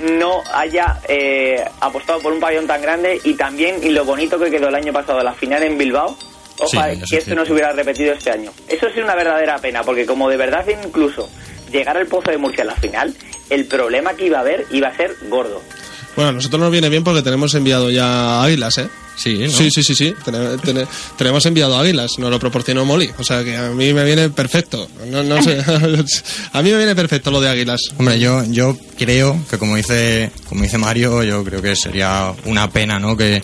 no 0.00 0.42
haya 0.52 1.00
eh, 1.08 1.64
apostado 1.80 2.20
por 2.20 2.32
un 2.32 2.40
pabellón 2.40 2.66
tan 2.66 2.82
grande 2.82 3.20
y 3.24 3.34
también 3.34 3.76
y 3.82 3.90
lo 3.90 4.04
bonito 4.04 4.38
que 4.38 4.50
quedó 4.50 4.68
el 4.68 4.74
año 4.74 4.92
pasado 4.92 5.22
la 5.22 5.34
final 5.34 5.62
en 5.62 5.78
Bilbao. 5.78 6.16
Ojalá 6.60 6.92
Sí, 6.94 6.98
eso 6.98 7.06
que 7.10 7.16
es 7.16 7.22
esto 7.22 7.34
no 7.34 7.44
se 7.44 7.52
hubiera 7.52 7.72
repetido 7.72 8.12
este 8.12 8.30
año. 8.30 8.50
Eso 8.66 8.86
sí 8.86 8.98
es 8.98 9.04
una 9.04 9.14
verdadera 9.14 9.58
pena, 9.58 9.82
porque 9.82 10.06
como 10.06 10.28
de 10.28 10.36
verdad 10.36 10.66
incluso 10.68 11.28
llegar 11.70 11.96
al 11.96 12.06
Pozo 12.06 12.30
de 12.30 12.38
Murcia 12.38 12.64
a 12.64 12.66
la 12.66 12.74
final, 12.74 13.14
el 13.50 13.66
problema 13.66 14.14
que 14.14 14.26
iba 14.26 14.38
a 14.38 14.40
haber 14.40 14.66
iba 14.70 14.88
a 14.88 14.96
ser 14.96 15.14
gordo. 15.28 15.62
Bueno, 16.18 16.30
a 16.30 16.32
nosotros 16.32 16.60
nos 16.60 16.72
viene 16.72 16.88
bien 16.88 17.04
porque 17.04 17.22
tenemos 17.22 17.54
enviado 17.54 17.92
ya 17.92 18.42
águilas, 18.42 18.76
¿eh? 18.78 18.88
Sí, 19.14 19.38
¿no? 19.38 19.50
Sí, 19.50 19.70
sí, 19.70 19.84
sí, 19.84 19.94
sí. 19.94 20.12
Tene- 20.24 20.58
tene- 20.58 20.84
tenemos 21.16 21.46
enviado 21.46 21.78
águilas, 21.78 22.18
nos 22.18 22.28
lo 22.28 22.40
proporcionó 22.40 22.84
Molly. 22.84 23.08
O 23.18 23.22
sea 23.22 23.44
que 23.44 23.56
a 23.56 23.68
mí 23.70 23.92
me 23.94 24.02
viene 24.04 24.28
perfecto. 24.28 24.88
No, 25.06 25.22
no 25.22 25.40
sé. 25.40 25.58
a 26.52 26.60
mí 26.60 26.70
me 26.72 26.76
viene 26.76 26.96
perfecto 26.96 27.30
lo 27.30 27.40
de 27.40 27.48
águilas. 27.48 27.78
Hombre, 27.98 28.18
yo, 28.18 28.42
yo 28.48 28.76
creo 28.98 29.40
que 29.48 29.58
como 29.58 29.76
dice, 29.76 30.32
como 30.48 30.64
dice 30.64 30.76
Mario, 30.76 31.22
yo 31.22 31.44
creo 31.44 31.62
que 31.62 31.76
sería 31.76 32.32
una 32.46 32.68
pena, 32.68 32.98
¿no? 32.98 33.16
Que, 33.16 33.40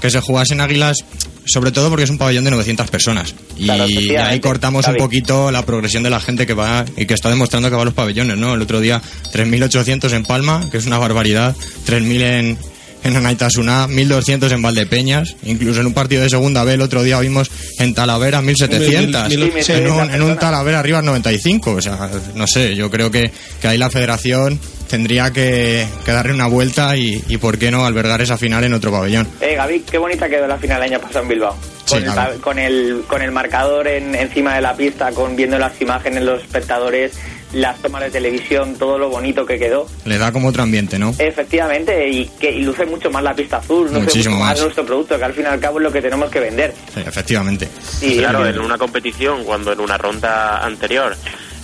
que 0.00 0.08
se 0.08 0.20
jugasen 0.20 0.60
águilas, 0.60 0.98
sobre 1.44 1.72
todo 1.72 1.88
porque 1.88 2.04
es 2.04 2.10
un 2.10 2.18
pabellón 2.18 2.44
de 2.44 2.50
900 2.50 2.90
personas. 2.90 3.34
Y, 3.56 3.64
Claro, 3.64 3.86
y 3.86 3.92
efectivamente, 3.92 4.34
ahí 4.34 4.40
cortamos 4.40 4.86
un 4.86 4.96
poquito 4.96 5.50
la 5.50 5.64
progresión 5.64 6.02
de 6.02 6.10
la 6.10 6.20
gente 6.20 6.46
que 6.46 6.54
va 6.54 6.84
y 6.96 7.06
que 7.06 7.14
está 7.14 7.28
demostrando 7.28 7.68
que 7.70 7.76
va 7.76 7.82
a 7.82 7.84
los 7.84 7.94
pabellones, 7.94 8.36
¿no? 8.36 8.54
El 8.54 8.62
otro 8.62 8.80
día 8.80 9.02
3.800 9.32 10.12
en 10.12 10.24
Palma, 10.24 10.68
que 10.70 10.78
es 10.78 10.86
una 10.86 10.98
barbaridad, 10.98 11.56
3.000 11.86 12.22
en, 12.22 12.58
en 13.04 13.16
Anaitasuna, 13.16 13.88
1.200 13.88 14.50
en 14.52 14.62
Valdepeñas, 14.62 15.36
incluso 15.42 15.80
en 15.80 15.86
un 15.86 15.94
partido 15.94 16.22
de 16.22 16.30
segunda 16.30 16.64
B 16.64 16.74
el 16.74 16.80
otro 16.82 17.02
día 17.02 17.18
vimos 17.20 17.50
en 17.78 17.94
Talavera 17.94 18.40
1.700, 18.42 19.28
Mil- 19.28 19.38
mil- 19.52 19.70
en, 19.70 19.90
un, 19.90 20.10
en 20.14 20.22
un. 20.22 20.36
Talavera 20.36 20.78
arriba 20.78 21.02
95, 21.02 21.70
o 21.72 21.80
sea, 21.82 22.10
no 22.34 22.46
sé, 22.46 22.74
yo 22.76 22.90
creo 22.90 23.10
que, 23.10 23.30
que 23.60 23.68
ahí 23.68 23.78
la 23.78 23.90
federación 23.90 24.58
tendría 24.88 25.32
que, 25.32 25.86
que 26.04 26.12
darle 26.12 26.32
una 26.34 26.46
vuelta 26.46 26.96
y, 26.96 27.22
y 27.28 27.36
por 27.38 27.58
qué 27.58 27.70
no 27.70 27.86
albergar 27.86 28.20
esa 28.20 28.36
final 28.36 28.62
en 28.64 28.74
otro 28.74 28.90
pabellón. 28.92 29.26
Eh, 29.40 29.54
Gaby, 29.56 29.80
qué 29.90 29.98
bonita 29.98 30.28
quedó 30.28 30.46
la 30.46 30.58
final 30.58 30.82
el 30.82 30.90
año 30.92 31.00
pasado 31.00 31.22
en 31.22 31.28
Bilbao. 31.28 31.56
Sí, 31.86 31.94
Con, 31.94 32.04
el, 32.04 32.12
claro. 32.12 32.40
con, 32.40 32.58
el, 32.58 33.02
con 33.08 33.22
el 33.22 33.32
marcador 33.32 33.88
en- 33.88 34.14
encima 34.14 34.54
de 34.54 34.60
la 34.60 34.74
pista, 34.76 35.10
con 35.12 35.34
viendo 35.34 35.58
las 35.58 35.80
imágenes, 35.80 36.22
los 36.22 36.42
espectadores, 36.42 37.12
las 37.52 37.78
tomas 37.82 38.02
de 38.02 38.10
televisión, 38.10 38.76
todo 38.78 38.98
lo 38.98 39.08
bonito 39.10 39.44
que 39.44 39.58
quedó. 39.58 39.86
Le 40.04 40.16
da 40.18 40.32
como 40.32 40.48
otro 40.48 40.62
ambiente, 40.62 40.98
¿no? 40.98 41.14
Efectivamente, 41.18 42.08
y 42.08 42.26
que 42.40 42.50
y 42.50 42.62
luce 42.62 42.86
mucho 42.86 43.10
más 43.10 43.22
la 43.22 43.34
pista 43.34 43.58
azul, 43.58 43.86
luce 43.88 44.00
Muchísimo 44.00 44.36
mucho 44.36 44.44
más, 44.44 44.54
más. 44.54 44.60
nuestro 44.62 44.86
producto, 44.86 45.18
que 45.18 45.24
al 45.24 45.32
fin 45.34 45.44
y 45.44 45.48
al 45.48 45.60
cabo 45.60 45.78
es 45.78 45.82
lo 45.84 45.92
que 45.92 46.00
tenemos 46.02 46.30
que 46.30 46.40
vender. 46.40 46.74
Sí, 46.94 47.00
efectivamente. 47.06 47.68
Y 48.00 48.18
claro, 48.18 48.46
en 48.46 48.58
una 48.60 48.78
competición, 48.78 49.44
cuando 49.44 49.72
en 49.72 49.80
una 49.80 49.98
ronda 49.98 50.58
anterior 50.64 51.14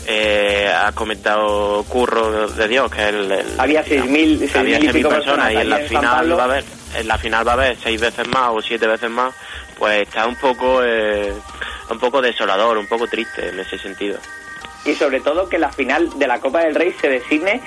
eh, 0.07 0.71
ha 0.75 0.93
comentado 0.93 1.85
Curro 1.85 2.49
de 2.49 2.69
Dios 2.69 2.91
que 2.91 3.09
el, 3.09 3.31
el- 3.31 3.47
Había 3.61 3.85
6.000 3.85 4.39
6.000 4.51 4.57
había 4.59 4.79
y 4.79 4.83
6.000 4.89 4.93
pico 4.93 5.09
personas 5.11 5.53
y 5.53 5.55
personas 5.57 5.63
en 5.63 5.71
la 5.71 5.81
en 5.81 5.87
final 5.89 6.17
Pablo. 6.17 6.37
va 6.37 6.43
a 6.43 6.47
haber 6.47 6.65
en 6.97 7.07
la 7.09 7.19
final 7.19 7.47
va 7.47 7.51
a 7.51 7.55
haber 7.55 7.77
seis 7.83 8.01
veces 8.01 8.27
más 8.29 8.49
o 8.51 8.63
siete 8.63 8.87
veces 8.87 9.11
más 9.11 9.35
pues 9.79 10.01
está 10.09 10.27
un 10.27 10.37
poco 10.37 10.81
eh, 10.83 11.31
un 11.91 11.99
poco 11.99 12.23
desolador 12.23 12.79
un 12.79 12.87
poco 12.87 13.07
triste 13.07 13.51
en 13.51 13.61
ese 13.61 13.77
sentido 13.77 14.19
y 14.85 14.95
sobre 14.95 15.21
todo 15.21 15.49
que 15.49 15.59
la 15.59 15.71
final 15.71 16.19
de 16.19 16.27
la 16.27 16.41
Copa 16.41 16.61
del 16.61 16.75
Rey 16.75 16.95
se 17.01 17.09
designe 17.09 17.61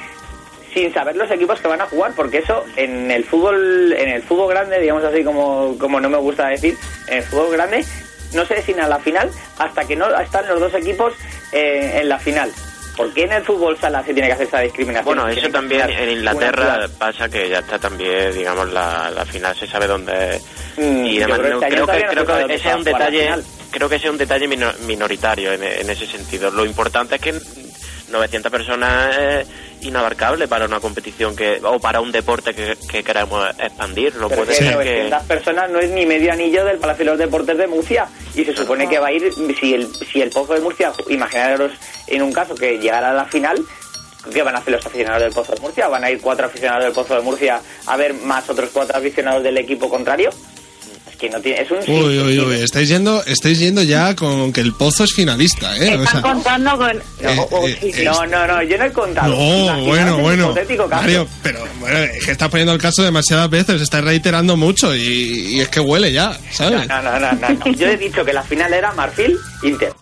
sin 0.74 0.94
saber 0.94 1.16
los 1.18 1.30
equipos 1.30 1.60
que 1.60 1.68
van 1.68 1.82
a 1.82 1.86
jugar, 1.86 2.14
porque 2.16 2.38
eso 2.38 2.64
en 2.78 3.12
el 3.12 3.26
fútbol, 3.26 3.92
en 3.94 4.08
el 4.10 4.24
fútbol 4.24 4.50
grande, 4.50 4.80
digamos 4.80 5.04
así 5.04 5.24
como, 5.24 5.78
como 5.78 6.00
no 6.00 6.10
me 6.10 6.18
gusta 6.18 6.48
decir, 6.48 6.78
en 7.08 7.18
el 7.18 7.24
fútbol 7.24 7.52
grande 7.52 7.86
no 8.34 8.46
se 8.46 8.56
designa 8.56 8.88
la 8.88 9.00
final 9.00 9.30
hasta 9.60 9.84
que 9.86 9.96
no 9.98 10.08
están 10.20 10.48
los 10.48 10.60
dos 10.62 10.74
equipos 10.74 11.14
eh, 11.52 12.00
en 12.02 12.08
la 12.08 12.18
final. 12.18 12.50
¿Por 12.96 13.14
qué 13.14 13.24
en 13.24 13.32
el 13.34 13.44
fútbol 13.44 13.78
sala 13.78 14.04
se 14.04 14.14
tiene 14.14 14.28
que 14.28 14.34
hacer 14.34 14.48
esa 14.48 14.60
discriminación? 14.60 15.16
bueno 15.18 15.28
eso 15.30 15.50
también 15.50 15.90
en 15.90 16.10
Inglaterra 16.10 16.88
pasa 16.98 17.28
que 17.30 17.50
ya 17.50 17.60
está 17.60 17.80
también 17.80 18.34
digamos 18.34 18.72
la, 18.72 19.10
la 19.12 19.26
final 19.26 19.56
se 19.56 19.66
sabe 19.68 19.88
dónde 19.88 20.36
es 20.36 20.44
Mm, 20.78 21.06
y 21.06 21.16
yo 21.16 21.22
demás 21.28 21.40
creo 21.40 21.54
No, 21.54 21.60
que 21.60 21.66
este 21.66 21.76
creo 21.76 21.88
que 21.88 22.34
creo 22.34 22.48
ese 22.48 22.70
es 22.70 22.76
un 22.76 22.84
detalle. 22.86 23.30
Creo 23.72 23.90
que 23.90 23.96
ese 23.96 24.06
es 24.06 24.12
un 24.12 24.18
detalle 24.18 24.48
mino- 24.48 24.74
minoritario 24.86 25.54
en, 25.54 25.64
en 25.64 25.90
ese 25.90 26.06
sentido 26.06 26.52
lo 26.52 26.66
importante 26.66 27.16
es 27.16 27.22
que 27.22 27.34
900 28.10 28.52
personas 28.52 29.18
es 29.18 29.48
inabarcable 29.84 30.48
para 30.48 30.66
una 30.66 30.80
competición 30.80 31.36
que 31.36 31.60
o 31.64 31.80
para 31.80 32.02
un 32.02 32.12
deporte 32.12 32.54
que, 32.54 32.78
que 32.90 33.04
queremos 33.04 33.48
expandir 33.58 34.14
no 34.16 34.28
Pero 34.30 34.44
puede 34.44 34.58
que 34.58 34.64
ser 34.66 34.78
que 34.80 34.84
900 35.10 35.24
personas 35.24 35.70
no 35.72 35.80
es 35.80 35.90
ni 35.90 36.06
medio 36.06 36.32
anillo 36.34 36.66
del 36.66 36.78
Palacio 36.78 37.06
de 37.06 37.12
los 37.12 37.20
Deportes 37.20 37.58
de 37.58 37.68
Murcia 37.68 38.08
y 38.36 38.44
se 38.44 38.56
supone 38.56 38.88
que 38.88 39.00
va 39.00 39.08
a 39.08 39.12
ir, 39.14 39.32
si 39.60 39.74
el, 39.74 39.88
si 39.96 40.22
el 40.22 40.30
Pozo 40.30 40.54
de 40.54 40.60
Murcia, 40.62 40.92
imaginaros 41.10 41.72
en 42.08 42.22
un 42.22 42.32
caso 42.34 42.54
que 42.54 42.78
llegara 42.80 43.12
a 43.12 43.14
la 43.14 43.26
final, 43.26 43.58
¿qué 44.32 44.44
van 44.44 44.56
a 44.56 44.60
hacer 44.60 44.74
los 44.74 44.86
aficionados 44.86 45.24
del 45.24 45.32
Pozo 45.34 45.54
de 45.56 45.62
Murcia? 45.62 45.88
¿Van 45.88 46.04
a 46.04 46.12
ir 46.12 46.20
cuatro 46.22 46.46
aficionados 46.46 46.84
del 46.84 46.94
Pozo 46.94 47.16
de 47.16 47.22
Murcia 47.22 47.60
a 47.88 47.98
ver 47.98 48.14
más 48.14 48.48
otros 48.50 48.70
cuatro 48.72 48.98
aficionados 48.98 49.42
del 49.42 49.58
equipo 49.58 49.90
contrario? 49.90 50.30
Es 51.22 51.30
que 51.30 51.30
no 51.38 51.42
tiene, 51.42 51.62
es 51.62 51.70
un 51.70 51.84
sí, 51.84 51.92
Uy, 51.92 52.18
uy, 52.20 52.40
uy. 52.40 52.56
Estáis 52.62 52.90
yendo, 52.90 53.24
estáis 53.26 53.60
yendo 53.60 53.84
ya 53.84 54.16
con 54.16 54.52
que 54.52 54.62
el 54.62 54.74
pozo 54.74 55.04
es 55.04 55.14
finalista, 55.14 55.78
¿eh? 55.78 55.96
O 55.96 56.04
Están 56.04 56.22
sea, 56.24 56.34
contando 56.34 56.78
con... 56.78 56.98
No, 57.22 57.42
o- 57.44 57.68
eh, 57.68 57.78
sí, 57.80 57.92
eh, 57.96 58.04
no, 58.06 58.26
no, 58.26 58.48
no, 58.48 58.64
yo 58.64 58.78
no 58.80 58.86
he 58.86 58.92
contado. 58.92 59.30
No, 59.30 59.82
bueno, 59.86 60.18
bueno. 60.18 60.56
Mario, 60.90 61.28
pero 61.44 61.60
bueno, 61.80 61.98
es 62.00 62.26
que 62.26 62.32
estás 62.32 62.50
poniendo 62.50 62.74
el 62.74 62.82
caso 62.82 63.04
demasiadas 63.04 63.50
veces, 63.52 63.82
estás 63.82 64.04
reiterando 64.04 64.58
mucho 64.58 64.96
y, 64.96 65.02
y 65.02 65.60
es 65.60 65.70
que 65.70 65.80
huele 65.80 66.12
ya, 66.12 66.36
¿sabes? 66.52 66.88
no, 66.88 67.02
no, 67.04 67.20
no, 67.20 67.32
no, 67.34 67.50
no. 67.50 67.72
Yo 67.74 67.88
he 67.88 67.98
dicho 67.98 68.26
que 68.26 68.34
la 68.34 68.42
final 68.42 68.74
era 68.74 68.92
Marfil 68.94 69.38
Inter. 69.62 69.94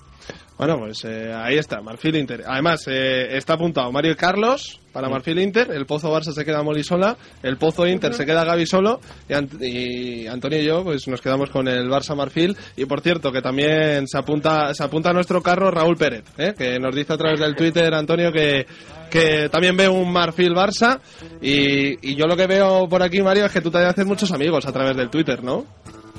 Bueno, 0.59 0.77
pues 0.77 1.03
eh, 1.05 1.33
ahí 1.33 1.57
está, 1.57 1.81
Marfil 1.81 2.17
Inter. 2.17 2.43
Además, 2.45 2.83
eh, 2.87 3.29
está 3.37 3.53
apuntado 3.53 3.89
Mario 3.93 4.11
y 4.11 4.15
Carlos 4.15 4.79
para 4.91 5.07
Marfil 5.07 5.39
Inter, 5.39 5.71
el 5.71 5.85
Pozo 5.85 6.11
Barça 6.11 6.33
se 6.33 6.43
queda 6.43 6.61
Moli 6.63 6.83
sola, 6.83 7.15
el 7.43 7.55
Pozo 7.57 7.87
Inter 7.87 8.13
se 8.13 8.25
queda 8.25 8.43
Gaby 8.43 8.65
solo 8.65 8.99
y, 9.29 9.33
Ant- 9.33 9.61
y 9.61 10.27
Antonio 10.27 10.59
y 10.59 10.65
yo 10.65 10.83
pues 10.83 11.07
nos 11.07 11.21
quedamos 11.21 11.49
con 11.51 11.67
el 11.69 11.87
Barça 11.87 12.13
Marfil 12.15 12.57
y 12.75 12.83
por 12.85 12.99
cierto 12.99 13.31
que 13.31 13.41
también 13.41 14.05
se 14.07 14.17
apunta 14.17 14.73
se 14.73 14.83
apunta 14.83 15.11
a 15.11 15.13
nuestro 15.13 15.41
carro 15.41 15.71
Raúl 15.71 15.95
Pérez, 15.95 16.23
¿eh? 16.37 16.53
que 16.57 16.77
nos 16.79 16.93
dice 16.93 17.13
a 17.13 17.17
través 17.17 17.39
del 17.39 17.55
Twitter 17.55 17.93
Antonio 17.93 18.29
que, 18.31 18.65
que 19.09 19.47
también 19.49 19.77
ve 19.77 19.87
un 19.87 20.11
Marfil 20.11 20.53
Barça 20.53 20.99
y, 21.41 22.11
y 22.11 22.15
yo 22.15 22.25
lo 22.25 22.35
que 22.35 22.47
veo 22.47 22.89
por 22.89 23.01
aquí 23.01 23.21
Mario 23.21 23.45
es 23.45 23.51
que 23.53 23.61
tú 23.61 23.71
te 23.71 23.77
haces 23.77 24.05
muchos 24.05 24.31
amigos 24.33 24.65
a 24.65 24.73
través 24.73 24.97
del 24.97 25.09
Twitter, 25.09 25.41
¿no? 25.41 25.65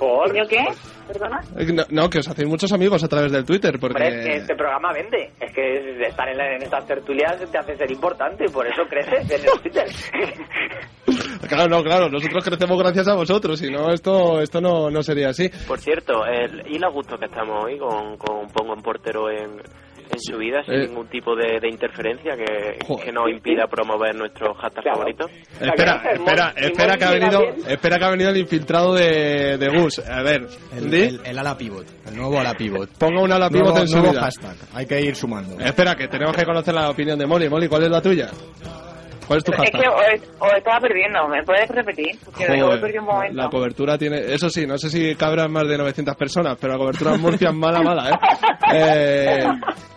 ¿Por? 0.00 0.34
¿Yo 0.34 0.48
qué? 0.48 0.64
¿Perdona? 1.06 1.40
Eh, 1.58 1.66
No, 1.72 1.84
no, 1.90 2.08
que 2.08 2.18
os 2.20 2.28
hacéis 2.28 2.48
muchos 2.48 2.72
amigos 2.72 3.04
a 3.04 3.08
través 3.08 3.30
del 3.30 3.44
Twitter 3.44 3.78
porque... 3.78 4.02
Hombre, 4.02 4.18
es 4.20 4.26
que 4.26 4.36
este 4.36 4.56
programa 4.56 4.92
vende. 4.94 5.30
Es 5.38 5.52
que 5.52 6.06
estar 6.06 6.26
en, 6.28 6.38
la- 6.38 6.54
en 6.56 6.62
estas 6.62 6.86
tertulias 6.86 7.36
te 7.52 7.58
hace 7.58 7.76
ser 7.76 7.90
importante, 7.90 8.46
por 8.46 8.66
eso 8.66 8.82
creces 8.88 9.30
en 9.30 9.40
el 9.44 9.60
Twitter. 9.60 9.86
Claro, 11.48 11.68
no, 11.68 11.82
claro, 11.82 12.08
nosotros 12.08 12.44
crecemos 12.44 12.78
gracias 12.78 13.08
a 13.08 13.14
vosotros, 13.14 13.58
si 13.58 13.68
no, 13.70 13.90
esto, 13.92 14.40
esto 14.40 14.60
no, 14.60 14.88
no 14.90 15.02
sería 15.02 15.30
así. 15.30 15.48
Por 15.66 15.80
cierto, 15.80 16.24
el, 16.24 16.62
y 16.68 16.78
lo 16.78 16.92
gusto 16.92 17.18
que 17.18 17.24
estamos 17.24 17.64
hoy 17.64 17.76
con, 17.76 18.16
con 18.18 18.46
Pongo 18.50 18.74
en 18.74 18.82
portero 18.82 19.28
en, 19.30 19.60
en 20.12 20.20
su 20.20 20.36
vida 20.38 20.62
sin 20.64 20.74
Eh. 20.74 20.86
ningún 20.88 21.08
tipo 21.08 21.34
de, 21.36 21.60
de 21.60 21.68
interferencia 21.68 22.34
que, 22.36 22.78
que 23.04 23.12
nos 23.12 23.30
impida 23.30 23.66
promover 23.66 24.14
nuestros 24.14 24.56
hashtags 24.58 24.82
Claro. 24.82 24.98
favoritos. 24.98 25.30
Espera, 25.60 26.02
espera, 26.12 26.52
espera 26.56 26.96
que 26.96 27.04
ha 27.04 27.10
venido, 27.10 27.40
espera 27.68 27.98
que 27.98 28.04
ha 28.04 28.10
venido 28.10 28.30
el 28.30 28.36
infiltrado 28.38 28.94
de, 28.94 29.58
de 29.58 29.68
Gus. 29.68 29.98
A 30.00 30.22
ver, 30.22 30.46
El, 30.76 30.92
el- 30.94 31.20
el 31.24 31.38
ala 31.38 31.56
pivot, 31.56 31.86
el 32.08 32.16
nuevo 32.16 32.38
ala 32.40 32.54
pivot. 32.54 32.90
Ponga 32.98 33.22
un 33.22 33.32
ala 33.32 33.48
Nuevo- 33.48 33.66
pivot 33.68 33.80
en 33.82 33.88
su 33.88 33.96
nuevo 33.98 34.12
vida. 34.12 34.22
hashtag, 34.22 34.56
hay 34.74 34.86
que 34.86 35.00
ir 35.00 35.14
sumando. 35.16 35.58
Espera, 35.60 35.94
que 35.94 36.08
tenemos 36.08 36.34
que 36.36 36.44
conocer 36.44 36.74
la 36.74 36.90
opinión 36.90 37.18
de 37.18 37.26
Molly. 37.26 37.48
Molly, 37.48 37.68
¿cuál 37.68 37.84
es 37.84 37.90
la 37.90 38.00
tuya? 38.02 38.28
¿Cuál 39.30 39.38
es 39.38 39.44
tu 39.44 39.52
Es 39.52 39.58
hashtag? 39.58 39.80
que 39.80 39.88
os, 39.88 40.28
os 40.40 40.52
estaba 40.56 40.80
perdiendo, 40.80 41.28
¿me 41.28 41.40
puedes 41.44 41.68
repetir? 41.68 42.18
Porque 42.24 42.46
Joder, 42.48 42.98
un 42.98 43.04
momento. 43.04 43.36
la 43.36 43.48
cobertura 43.48 43.96
tiene... 43.96 44.18
Eso 44.34 44.50
sí, 44.50 44.66
no 44.66 44.76
sé 44.76 44.90
si 44.90 45.14
cabrán 45.14 45.52
más 45.52 45.68
de 45.68 45.78
900 45.78 46.16
personas, 46.16 46.58
pero 46.60 46.72
la 46.72 46.78
cobertura 46.80 47.14
en 47.14 47.20
Murcia 47.20 47.50
es 47.50 47.54
mala, 47.54 47.80
mala, 47.80 48.10
¿eh? 48.10 48.14
Eh, 48.74 49.44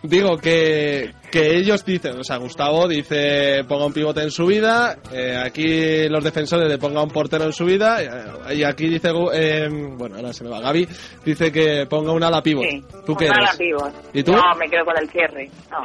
digo 0.04 0.38
que, 0.38 1.12
que 1.34 1.58
ellos 1.58 1.84
dicen, 1.84 2.20
o 2.20 2.24
sea, 2.24 2.38
Gustavo 2.38 2.88
dice 2.88 3.64
ponga 3.68 3.88
un 3.88 3.94
pivote 3.94 4.22
en 4.22 4.30
su 4.30 4.46
vida, 4.46 4.98
eh, 5.12 5.36
aquí 5.36 6.08
los 6.08 6.24
defensores 6.24 6.70
de 6.70 6.78
ponga 6.78 7.02
un 7.02 7.10
portero 7.10 7.46
en 7.46 7.54
su 7.54 7.66
vida, 7.66 8.04
eh, 8.04 8.56
y 8.56 8.64
aquí 8.64 8.88
dice, 8.88 9.10
eh, 9.34 9.68
bueno, 9.98 10.18
ahora 10.18 10.32
se 10.32 10.44
me 10.44 10.52
va 10.52 10.60
Gaby, 10.60 10.88
dice 11.26 11.52
que 11.52 11.88
ponga 11.90 12.12
un 12.12 12.22
ala 12.22 12.44
pivot. 12.44 12.64
Sí, 12.70 12.84
¿Tú 13.04 13.16
qué 13.16 13.26
un 13.26 13.32
ala 13.34 13.46
eres? 13.46 13.58
pivot. 13.58 13.94
¿Y 14.14 14.22
tú? 14.22 14.34
No, 14.34 14.44
me 14.60 14.70
quedo 14.70 14.86
con 14.86 14.96
el 14.96 15.10
cierre. 15.10 15.50
No. 15.72 15.78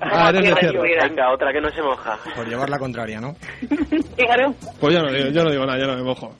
Ah, 0.00 0.30
eres 0.30 0.42
de 0.42 0.56
Cierre. 0.56 1.08
Venga, 1.08 1.32
otra 1.32 1.52
que 1.52 1.60
no 1.60 1.70
se 1.70 1.82
moja. 1.82 2.18
Por 2.34 2.48
llevar 2.48 2.68
la 2.68 2.78
contraria, 2.80 3.20
¿no? 3.20 3.36
Claro. 4.16 4.54
Pues 4.80 4.92
yo 4.92 5.02
no 5.02 5.12
digo, 5.12 5.28
yo 5.28 5.44
no 5.44 5.50
digo 5.52 5.66
nada, 5.66 5.78
yo 5.78 5.86
no 5.86 5.94
me 5.94 6.02
mojo. 6.02 6.34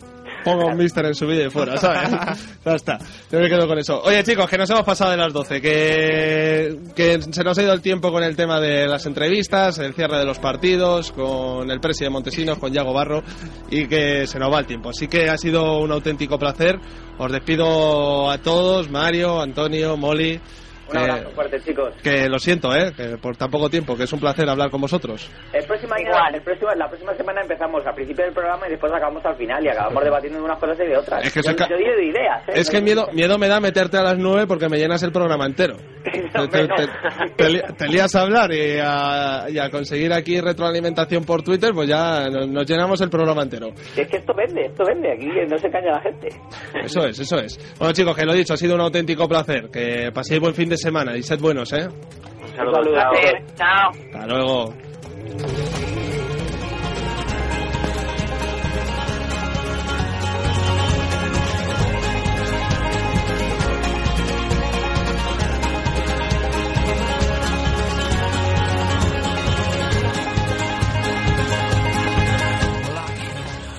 Pongo 0.47 0.69
un 0.69 0.77
mister 0.77 1.05
en 1.05 1.15
su 1.17 1.27
vida 1.27 1.43
y 1.43 1.51
fuera, 1.51 1.77
¿sabes? 1.77 2.09
ya 2.65 2.75
está. 2.77 2.99
Yo 3.33 3.41
me 3.41 3.49
quedo 3.49 3.67
con 3.67 3.81
eso. 3.81 4.01
Oye, 4.05 4.23
chicos, 4.23 4.49
que 4.49 4.57
nos 4.57 4.71
hemos 4.71 4.85
pasado 4.85 5.11
de 5.11 5.17
las 5.17 5.33
12, 5.33 5.61
que, 5.61 6.79
que 6.95 7.21
se 7.21 7.43
nos 7.43 7.59
ha 7.59 7.63
ido 7.65 7.73
el 7.73 7.81
tiempo 7.81 8.13
con 8.13 8.23
el 8.23 8.37
tema 8.37 8.61
de 8.61 8.87
las 8.87 9.07
entrevistas, 9.07 9.81
el 9.81 9.93
cierre 9.93 10.19
de 10.19 10.25
los 10.25 10.39
partidos, 10.39 11.11
con 11.11 11.69
el 11.69 11.81
presi 11.81 12.05
de 12.05 12.11
Montesinos, 12.11 12.59
con 12.59 12.73
Yago 12.73 12.93
Barro, 12.93 13.25
y 13.73 13.89
que 13.89 14.29
se 14.29 14.39
nos 14.39 14.53
va 14.53 14.61
el 14.61 14.67
tiempo. 14.67 14.91
Así 14.91 15.09
que 15.09 15.29
ha 15.29 15.37
sido 15.37 15.81
un 15.81 15.91
auténtico 15.91 16.39
placer. 16.39 16.79
Os 17.19 17.33
despido 17.33 18.31
a 18.31 18.39
todos, 18.39 18.89
Mario, 18.89 19.43
Antonio, 19.43 19.97
Molly. 19.97 20.41
Un 20.87 20.93
que- 20.93 20.99
abrazo 20.99 21.31
fuerte, 21.31 21.61
chicos. 21.61 21.95
que 22.03 22.29
lo 22.29 22.39
siento, 22.39 22.75
¿eh? 22.75 22.93
Que 22.97 23.17
por 23.19 23.37
tan 23.37 23.51
poco 23.51 23.69
tiempo, 23.69 23.97
que 23.97 24.05
es 24.05 24.13
un 24.13 24.21
placer 24.21 24.49
hablar 24.49 24.71
con 24.71 24.81
vosotros. 24.81 25.31
El 25.53 25.65
próximo 25.65 25.95
año, 25.95 26.07
Igual. 26.09 26.35
el 26.35 26.43
próximo- 26.43 26.71
la 26.77 26.89
próxima 26.89 27.15
semana 27.15 27.41
empezamos 27.43 27.85
al 27.87 27.95
principio 27.95 28.25
del 28.25 28.35
programa 28.35 28.67
y 28.67 28.71
después 28.71 28.93
acabamos 28.93 29.25
al 29.25 29.37
final 29.37 29.65
y 29.65 29.69
acabamos 29.69 30.05
debatiendo 30.05 30.39
de 30.39 30.45
unas 30.45 30.59
cosas 30.59 30.79
y 30.81 30.87
de 30.89 30.97
otras. 30.97 31.25
Es 31.25 31.33
que 31.33 31.41
yo, 31.43 31.51
yo 31.53 31.77
digo 31.77 31.93
de 31.97 32.05
ideas, 32.07 32.49
¿eh? 32.49 32.53
Es 32.55 32.71
que 32.71 32.81
miedo, 32.81 33.09
miedo 33.13 33.39
me 33.39 33.49
da 33.49 33.61
meterte 33.61 33.97
a 33.99 34.03
las 34.03 34.19
9 34.19 34.47
porque 34.47 34.69
me 34.69 34.79
llenas 34.79 35.03
el 35.03 35.13
programa 35.13 35.47
entero. 35.47 35.77
No, 36.37 36.49
Te, 36.49 36.69
te- 36.69 36.87
te 37.37 37.63
te 37.77 37.89
lías 37.89 38.15
a 38.15 38.23
hablar 38.23 38.53
y 38.53 38.79
a, 38.81 39.47
y 39.51 39.59
a 39.59 39.71
conseguir 39.71 40.13
aquí 40.13 40.41
retroalimentación 40.41 41.25
por 41.25 41.43
Twitter, 41.43 41.73
pues 41.75 41.89
ya 41.89 42.29
nos, 42.29 42.47
nos 42.49 42.65
llenamos 42.69 43.01
el 43.01 43.11
programa 43.11 43.43
entero. 43.43 43.69
Es 43.97 44.07
que 44.09 44.19
esto 44.19 44.33
vende, 44.35 44.67
esto 44.67 44.85
vende. 44.85 45.13
Aquí 45.13 45.27
no 45.49 45.59
se 45.59 45.69
caña 45.71 45.91
la 45.93 46.01
gente. 46.03 46.29
Eso 46.85 47.07
es, 47.07 47.19
eso 47.19 47.37
es. 47.39 47.59
Bueno 47.79 47.93
chicos, 47.93 48.15
que 48.17 48.25
lo 48.25 48.33
he 48.35 48.37
dicho, 48.37 48.55
ha 48.55 48.57
sido 48.57 48.75
un 48.75 48.81
auténtico 48.83 49.27
placer. 49.29 49.69
Que 49.73 50.11
paséis 50.13 50.41
buen 50.41 50.55
fin 50.55 50.69
de 50.69 50.76
semana 50.77 51.17
y 51.17 51.23
sed 51.23 51.41
buenos, 51.41 51.73
¿eh? 51.73 51.87
Un 51.89 52.57
saludo. 52.57 52.77
saludo. 52.77 52.95
chao. 52.97 53.11
Placer. 53.11 53.45
Chao. 53.57 53.91
Hasta 53.91 54.27
luego. 54.27 54.75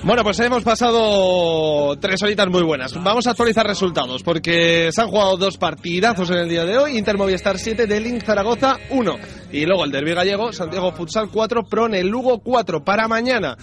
Bueno, 0.08 0.22
pues 0.22 0.40
hemos 0.40 0.64
pasado 0.64 1.94
tres 2.00 2.22
horitas 2.22 2.48
muy 2.48 2.62
buenas. 2.62 2.94
Vamos 2.94 3.26
a 3.26 3.32
actualizar 3.32 3.66
resultados 3.66 4.22
porque 4.22 4.88
se 4.90 5.02
han 5.02 5.08
jugado 5.08 5.36
dos 5.36 5.58
partidazos 5.58 6.30
en 6.30 6.38
el 6.38 6.48
día 6.48 6.64
de 6.64 6.78
hoy. 6.78 6.96
Inter 6.96 7.18
Movistar 7.18 7.58
7, 7.58 7.86
Delink 7.86 8.22
Zaragoza 8.22 8.78
1. 8.88 9.16
Y 9.52 9.66
luego 9.66 9.84
el 9.84 9.90
Derby 9.90 10.14
Gallego, 10.14 10.50
Santiago 10.50 10.92
Futsal 10.92 11.28
4, 11.30 11.64
Prone 11.64 12.02
Lugo 12.04 12.38
4. 12.38 12.82
Para 12.82 13.06
mañana, 13.06 13.58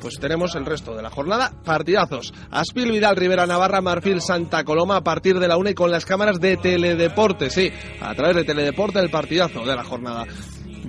pues 0.00 0.18
tenemos 0.18 0.56
el 0.56 0.66
resto 0.66 0.96
de 0.96 1.02
la 1.02 1.10
jornada. 1.10 1.52
Partidazos. 1.64 2.34
Aspil 2.50 2.90
Vidal, 2.90 3.14
Rivera 3.14 3.46
Navarra, 3.46 3.80
Marfil 3.80 4.20
Santa 4.20 4.64
Coloma 4.64 4.96
a 4.96 5.04
partir 5.04 5.38
de 5.38 5.46
la 5.46 5.56
1 5.56 5.70
y 5.70 5.74
con 5.74 5.92
las 5.92 6.04
cámaras 6.04 6.40
de 6.40 6.56
Teledeporte. 6.56 7.50
Sí, 7.50 7.70
a 8.00 8.12
través 8.16 8.34
de 8.34 8.44
Teledeporte 8.44 8.98
el 8.98 9.10
partidazo 9.10 9.64
de 9.64 9.76
la 9.76 9.84
jornada. 9.84 10.24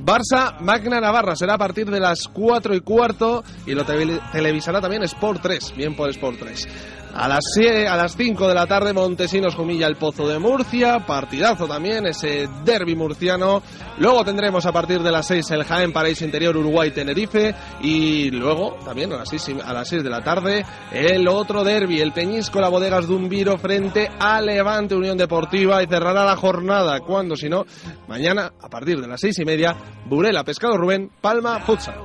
Barça, 0.06 0.60
Magna 0.60 1.02
Navarra 1.02 1.36
será 1.36 1.56
a 1.56 1.58
partir 1.58 1.90
de 1.90 2.00
las 2.00 2.28
4 2.32 2.76
y 2.76 2.82
cuarto 2.82 3.44
y 3.66 3.74
lo 3.74 3.84
tele- 3.86 4.22
televisará 4.32 4.80
también 4.80 5.02
Sport 5.04 5.42
3, 5.42 5.74
bien 5.76 5.96
por 5.96 6.10
Sport 6.12 6.38
3. 6.40 6.68
A 7.18 7.30
las, 7.30 7.40
sie- 7.56 7.88
a 7.88 7.96
las 7.96 8.18
5 8.18 8.46
de 8.48 8.54
la 8.54 8.68
tarde 8.68 8.92
Montesinos 8.92 9.56
Jumilla 9.56 9.88
el 9.88 9.96
Pozo 9.96 10.28
de 10.28 10.38
Murcia, 10.38 11.06
partidazo 11.06 11.66
también, 11.66 12.06
ese 12.06 12.50
derby 12.66 12.94
murciano. 12.94 13.64
Luego 14.00 14.26
tendremos 14.26 14.66
a 14.66 14.74
partir 14.74 15.02
de 15.02 15.12
las 15.12 15.26
6 15.28 15.50
el 15.52 15.64
Jaén 15.64 15.94
Paraíso 15.94 16.26
Interior 16.26 16.58
Uruguay 16.58 16.92
Tenerife 16.92 17.56
y 17.82 18.30
luego 18.32 18.76
también 18.84 19.14
a 19.14 19.18
las 19.18 19.30
6, 19.30 19.50
y- 19.50 19.62
a 19.64 19.72
las 19.72 19.88
6 19.88 20.04
de 20.04 20.10
la 20.10 20.22
tarde 20.26 20.66
el 20.92 21.26
otro 21.30 21.64
derby, 21.64 22.02
el 22.02 22.12
Peñisco 22.12 22.60
La 22.60 22.68
Bodegas 22.68 23.08
Dumbiro 23.08 23.58
frente 23.58 24.10
a 24.20 24.42
Levante 24.42 24.94
Unión 24.96 25.18
Deportiva 25.18 25.82
y 25.82 25.88
cerrará 25.88 26.26
la 26.26 26.36
jornada 26.36 27.00
cuando 27.00 27.38
si 27.38 27.48
no 27.48 27.66
mañana 28.10 28.52
a 28.62 28.68
partir 28.68 29.00
de 29.00 29.08
las 29.08 29.22
6 29.22 29.40
y 29.40 29.46
media 29.46 29.74
Burela 30.06 30.44
Pescado 30.44 30.76
Rubén 30.76 31.10
Palma 31.22 31.62
Futsal. 31.62 31.96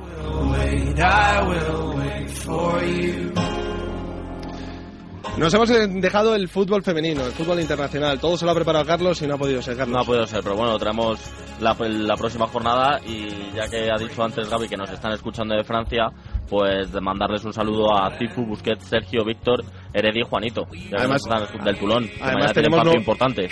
Nos 5.37 5.53
hemos 5.53 5.69
dejado 5.69 6.35
el 6.35 6.47
fútbol 6.49 6.83
femenino, 6.83 7.25
el 7.25 7.31
fútbol 7.31 7.59
internacional. 7.59 8.19
Todo 8.19 8.37
se 8.37 8.45
lo 8.45 8.51
ha 8.51 8.55
preparado 8.55 8.85
Carlos 8.85 9.21
y 9.21 9.27
no 9.27 9.35
ha 9.35 9.37
podido 9.37 9.61
ser 9.61 9.75
Carlos. 9.77 9.95
No 9.95 10.01
ha 10.01 10.05
podido 10.05 10.27
ser, 10.27 10.43
pero 10.43 10.55
bueno, 10.55 10.77
traemos 10.77 11.19
la, 11.59 11.75
la 11.79 12.15
próxima 12.15 12.47
jornada 12.47 12.99
y 13.07 13.29
ya 13.55 13.67
que 13.69 13.89
ha 13.89 13.97
dicho 13.97 14.21
antes 14.23 14.47
Gaby 14.49 14.67
que 14.67 14.77
nos 14.77 14.91
están 14.91 15.13
escuchando 15.13 15.55
de 15.55 15.63
Francia, 15.63 16.09
pues 16.47 16.91
de 16.91 17.01
mandarles 17.01 17.43
un 17.45 17.53
saludo 17.53 17.95
a 17.95 18.11
Cifu, 18.17 18.45
Busquets, 18.45 18.85
Sergio, 18.85 19.23
Víctor, 19.25 19.63
Heredia 19.93 20.21
y 20.21 20.29
Juanito, 20.29 20.67
Además- 20.95 21.21
del 21.63 21.77
Tulón. 21.79 22.09
además 22.21 22.53
tenemos 22.53 22.77
partido 22.77 22.93
no- 22.93 22.99
importante 22.99 23.47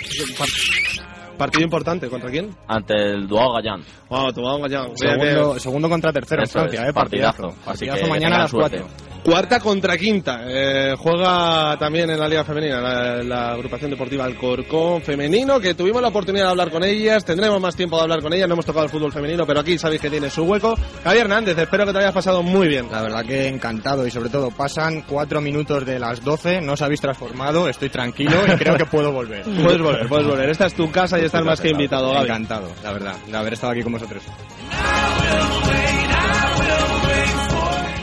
Partido 1.38 1.64
importante, 1.64 2.08
¿contra 2.10 2.30
quién? 2.30 2.54
ante 2.68 2.92
el 2.94 3.26
Duao 3.26 3.54
Gallán. 3.54 3.80
Wow, 4.10 4.30
tu 4.30 4.42
vamos 4.42 4.64
allá. 4.66 4.84
Segundo, 4.94 5.58
segundo 5.58 5.88
contra 5.88 6.12
tercero 6.12 6.42
en 6.42 6.44
Eso 6.44 6.58
es, 6.58 6.64
Francia, 6.64 6.86
eh, 6.88 6.92
partidazo. 6.92 7.42
partidazo. 7.44 7.70
Así 7.70 7.86
Partidazo 7.86 8.04
que 8.04 8.10
mañana 8.10 8.36
a 8.36 8.38
las 8.40 8.50
suerte. 8.50 8.80
4. 8.80 9.09
Cuarta 9.22 9.60
contra 9.60 9.96
quinta. 9.98 10.42
Eh, 10.46 10.94
juega 10.98 11.76
también 11.78 12.10
en 12.10 12.18
la 12.18 12.28
Liga 12.28 12.44
Femenina, 12.44 12.80
la, 12.80 13.22
la 13.22 13.52
agrupación 13.52 13.90
deportiva 13.90 14.24
Alcorcón 14.24 15.02
Femenino, 15.02 15.60
que 15.60 15.74
tuvimos 15.74 16.00
la 16.00 16.08
oportunidad 16.08 16.46
de 16.46 16.50
hablar 16.50 16.70
con 16.70 16.82
ellas. 16.84 17.24
Tendremos 17.24 17.60
más 17.60 17.76
tiempo 17.76 17.96
de 17.96 18.02
hablar 18.02 18.22
con 18.22 18.32
ellas. 18.32 18.48
No 18.48 18.54
hemos 18.54 18.66
tocado 18.66 18.86
el 18.86 18.90
fútbol 18.90 19.12
femenino, 19.12 19.46
pero 19.46 19.60
aquí 19.60 19.78
sabéis 19.78 20.00
que 20.00 20.10
tiene 20.10 20.30
su 20.30 20.44
hueco. 20.44 20.76
Javier 21.04 21.24
Hernández, 21.24 21.58
espero 21.58 21.86
que 21.86 21.92
te 21.92 21.98
hayas 21.98 22.14
pasado 22.14 22.42
muy 22.42 22.68
bien. 22.68 22.86
La 22.90 23.02
verdad 23.02 23.24
que 23.24 23.48
encantado 23.48 24.06
y 24.06 24.10
sobre 24.10 24.30
todo 24.30 24.50
pasan 24.50 25.02
4 25.02 25.40
minutos 25.40 25.84
de 25.84 25.98
las 25.98 26.22
12, 26.24 26.60
no 26.60 26.72
os 26.72 26.82
habéis 26.82 27.00
transformado, 27.00 27.68
estoy 27.68 27.90
tranquilo 27.90 28.42
y 28.46 28.56
creo 28.56 28.76
que 28.76 28.86
puedo 28.86 29.12
volver. 29.12 29.42
Puedes 29.62 29.80
volver, 29.80 30.08
puedes 30.08 30.26
volver. 30.26 30.50
Esta 30.50 30.66
es 30.66 30.74
tu 30.74 30.90
casa 30.90 31.18
y 31.18 31.24
estás 31.24 31.44
más 31.44 31.60
que 31.60 31.70
invitado, 31.70 32.12
Gaby. 32.12 32.24
Encantado, 32.24 32.68
la 32.82 32.92
verdad, 32.92 33.16
de 33.26 33.36
haber 33.36 33.52
estado 33.52 33.72
aquí 33.72 33.82
con 33.82 33.92
vosotros. 33.92 34.22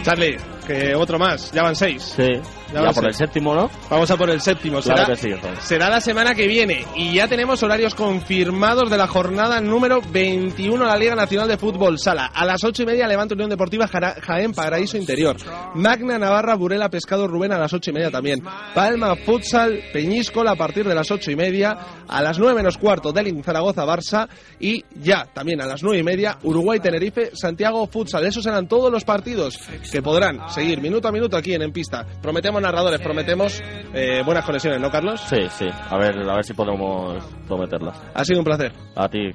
Charlie, 0.03 0.37
que 0.67 0.93
otro 0.95 1.17
más, 1.17 1.51
ya 1.51 1.63
van 1.63 1.75
seis. 1.75 2.13
Sí, 2.15 2.41
Ya 2.73 2.81
ya, 2.81 2.91
por 2.91 3.03
sé. 3.03 3.07
el 3.07 3.13
séptimo, 3.15 3.53
¿no? 3.55 3.69
Vamos 3.89 4.09
a 4.11 4.17
por 4.17 4.29
el 4.29 4.41
séptimo. 4.41 4.79
Claro 4.81 5.05
será, 5.15 5.15
que 5.15 5.21
sí, 5.61 5.65
será 5.67 5.89
la 5.89 6.01
semana 6.01 6.35
que 6.35 6.47
viene 6.47 6.85
y 6.95 7.13
ya 7.13 7.27
tenemos 7.27 7.63
horarios 7.63 7.95
confirmados 7.95 8.89
de 8.89 8.97
la 8.97 9.07
jornada 9.07 9.61
número 9.61 10.01
21 10.11 10.83
de 10.83 10.89
la 10.89 10.97
Liga 10.97 11.15
Nacional 11.15 11.47
de 11.47 11.57
Fútbol 11.57 11.97
Sala. 11.99 12.25
A 12.33 12.45
las 12.45 12.63
ocho 12.63 12.83
y 12.83 12.85
media 12.85 13.07
Levante 13.07 13.33
Unión 13.35 13.49
Deportiva 13.49 13.87
Jara- 13.87 14.15
Jaén 14.21 14.53
Paraíso 14.53 14.97
Interior. 14.97 15.37
Magna 15.75 16.17
Navarra 16.19 16.55
Burela 16.55 16.89
Pescado 16.89 17.27
Rubén 17.27 17.51
a 17.53 17.57
las 17.57 17.71
ocho 17.73 17.91
y 17.91 17.93
media 17.93 18.11
también. 18.11 18.43
Palma 18.73 19.15
Futsal 19.15 19.79
Peñíscola 19.93 20.51
a 20.51 20.55
partir 20.55 20.87
de 20.87 20.95
las 20.95 21.09
ocho 21.11 21.31
y 21.31 21.35
media. 21.35 21.77
A 22.07 22.21
las 22.21 22.37
nueve 22.39 22.55
menos 22.55 22.77
cuarto 22.77 23.11
Delin 23.11 23.43
Zaragoza 23.43 23.85
Barça 23.85 24.27
y 24.59 24.83
ya 24.95 25.25
también 25.33 25.61
a 25.61 25.65
las 25.65 25.83
nueve 25.83 25.99
y 25.99 26.03
media 26.03 26.37
Uruguay 26.43 26.79
Tenerife 26.79 27.31
Santiago 27.33 27.87
Futsal. 27.87 28.25
Esos 28.25 28.43
serán 28.43 28.67
todos 28.67 28.91
los 28.91 29.03
partidos 29.03 29.59
que 29.91 30.01
podrán 30.01 30.49
seguir 30.49 30.81
minuto 30.81 31.07
a 31.07 31.11
minuto 31.11 31.37
aquí 31.37 31.53
en 31.53 31.61
En 31.61 31.71
Pista. 31.71 32.05
Prometemos 32.21 32.56
narradores, 32.61 32.99
prometemos 33.01 33.61
eh, 33.93 34.21
buenas 34.25 34.45
conexiones, 34.45 34.79
¿no, 34.79 34.89
Carlos? 34.91 35.21
Sí, 35.21 35.37
sí. 35.49 35.67
A 35.89 35.97
ver, 35.97 36.17
a 36.29 36.35
ver 36.35 36.43
si 36.45 36.53
podemos 36.53 37.23
prometerlas. 37.47 37.99
Ha 38.13 38.23
sido 38.25 38.39
un 38.39 38.45
placer. 38.45 38.71
A 38.95 39.07
ti, 39.07 39.31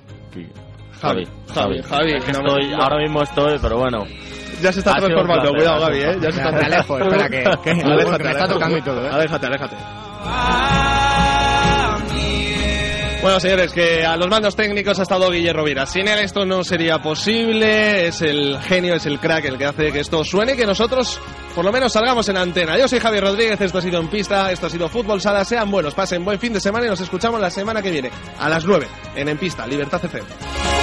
Javi, 1.00 1.24
Javi. 1.24 1.26
Javi, 1.54 1.82
Javi, 1.82 2.12
que 2.12 2.26
que 2.26 2.32
no 2.32 2.42
me- 2.42 2.48
estoy, 2.61 2.72
ahora 2.74 2.98
mismo 2.98 3.22
estoy, 3.22 3.58
pero 3.61 3.78
bueno. 3.78 4.04
Ya 4.62 4.72
se 4.72 4.78
está 4.78 4.94
transformando, 4.94 5.50
placer, 5.52 5.56
cuidado, 5.56 5.80
Gaby, 5.80 5.98
¿eh? 5.98 6.18
Ya 6.22 6.30
se 6.32 6.38
está. 6.38 6.52
Me 6.52 6.61
alejo, 6.61 6.98
espera, 6.98 7.28
que- 7.28 7.44
que- 7.64 7.70
Aléjate, 7.85 7.85
me 8.24 8.30
está 8.30 8.44
aléjate. 8.44 8.52
tocando 8.54 8.78
y 8.78 8.82
todo, 8.82 9.04
¿eh? 9.06 9.11
Aléjate, 9.11 9.46
aléjate. 9.46 9.76
Bueno, 13.22 13.38
señores, 13.38 13.72
que 13.72 14.04
a 14.04 14.16
los 14.16 14.28
mandos 14.28 14.56
técnicos 14.56 14.98
ha 14.98 15.02
estado 15.02 15.30
Guillermo 15.30 15.61
Rovira. 15.61 15.87
Sin 15.87 16.08
él 16.08 16.18
esto 16.18 16.44
no 16.44 16.64
sería 16.64 17.00
posible. 17.00 18.08
Es 18.08 18.20
el 18.20 18.58
genio, 18.61 18.96
es 18.96 19.06
el 19.06 19.20
crack 19.20 19.44
el 19.44 19.56
que 19.56 19.64
hace 19.64 19.92
que 19.92 20.00
esto 20.00 20.24
suene 20.24 20.56
que 20.56 20.66
nosotros, 20.66 21.20
por 21.54 21.64
lo 21.64 21.70
menos, 21.70 21.92
salgamos 21.92 22.28
en 22.28 22.37
antena. 22.37 22.76
Yo 22.76 22.88
soy 22.88 22.98
Javier 22.98 23.22
Rodríguez, 23.22 23.61
esto 23.61 23.78
ha 23.78 23.82
sido 23.82 24.00
En 24.00 24.08
Pista, 24.08 24.50
esto 24.50 24.66
ha 24.66 24.70
sido 24.70 24.88
Fútbol 24.88 25.20
Sala. 25.20 25.44
Sean 25.44 25.70
buenos, 25.70 25.94
pasen 25.94 26.24
buen 26.24 26.40
fin 26.40 26.52
de 26.52 26.61
semana 26.61 26.87
y 26.87 26.88
nos 26.88 27.00
escuchamos 27.00 27.40
la 27.40 27.50
semana 27.50 27.80
que 27.80 27.92
viene, 27.92 28.11
a 28.40 28.48
las 28.48 28.64
9, 28.64 28.88
en 29.14 29.28
En 29.28 29.38
Pista, 29.38 29.68
Libertad 29.68 30.04
FM. 30.04 30.82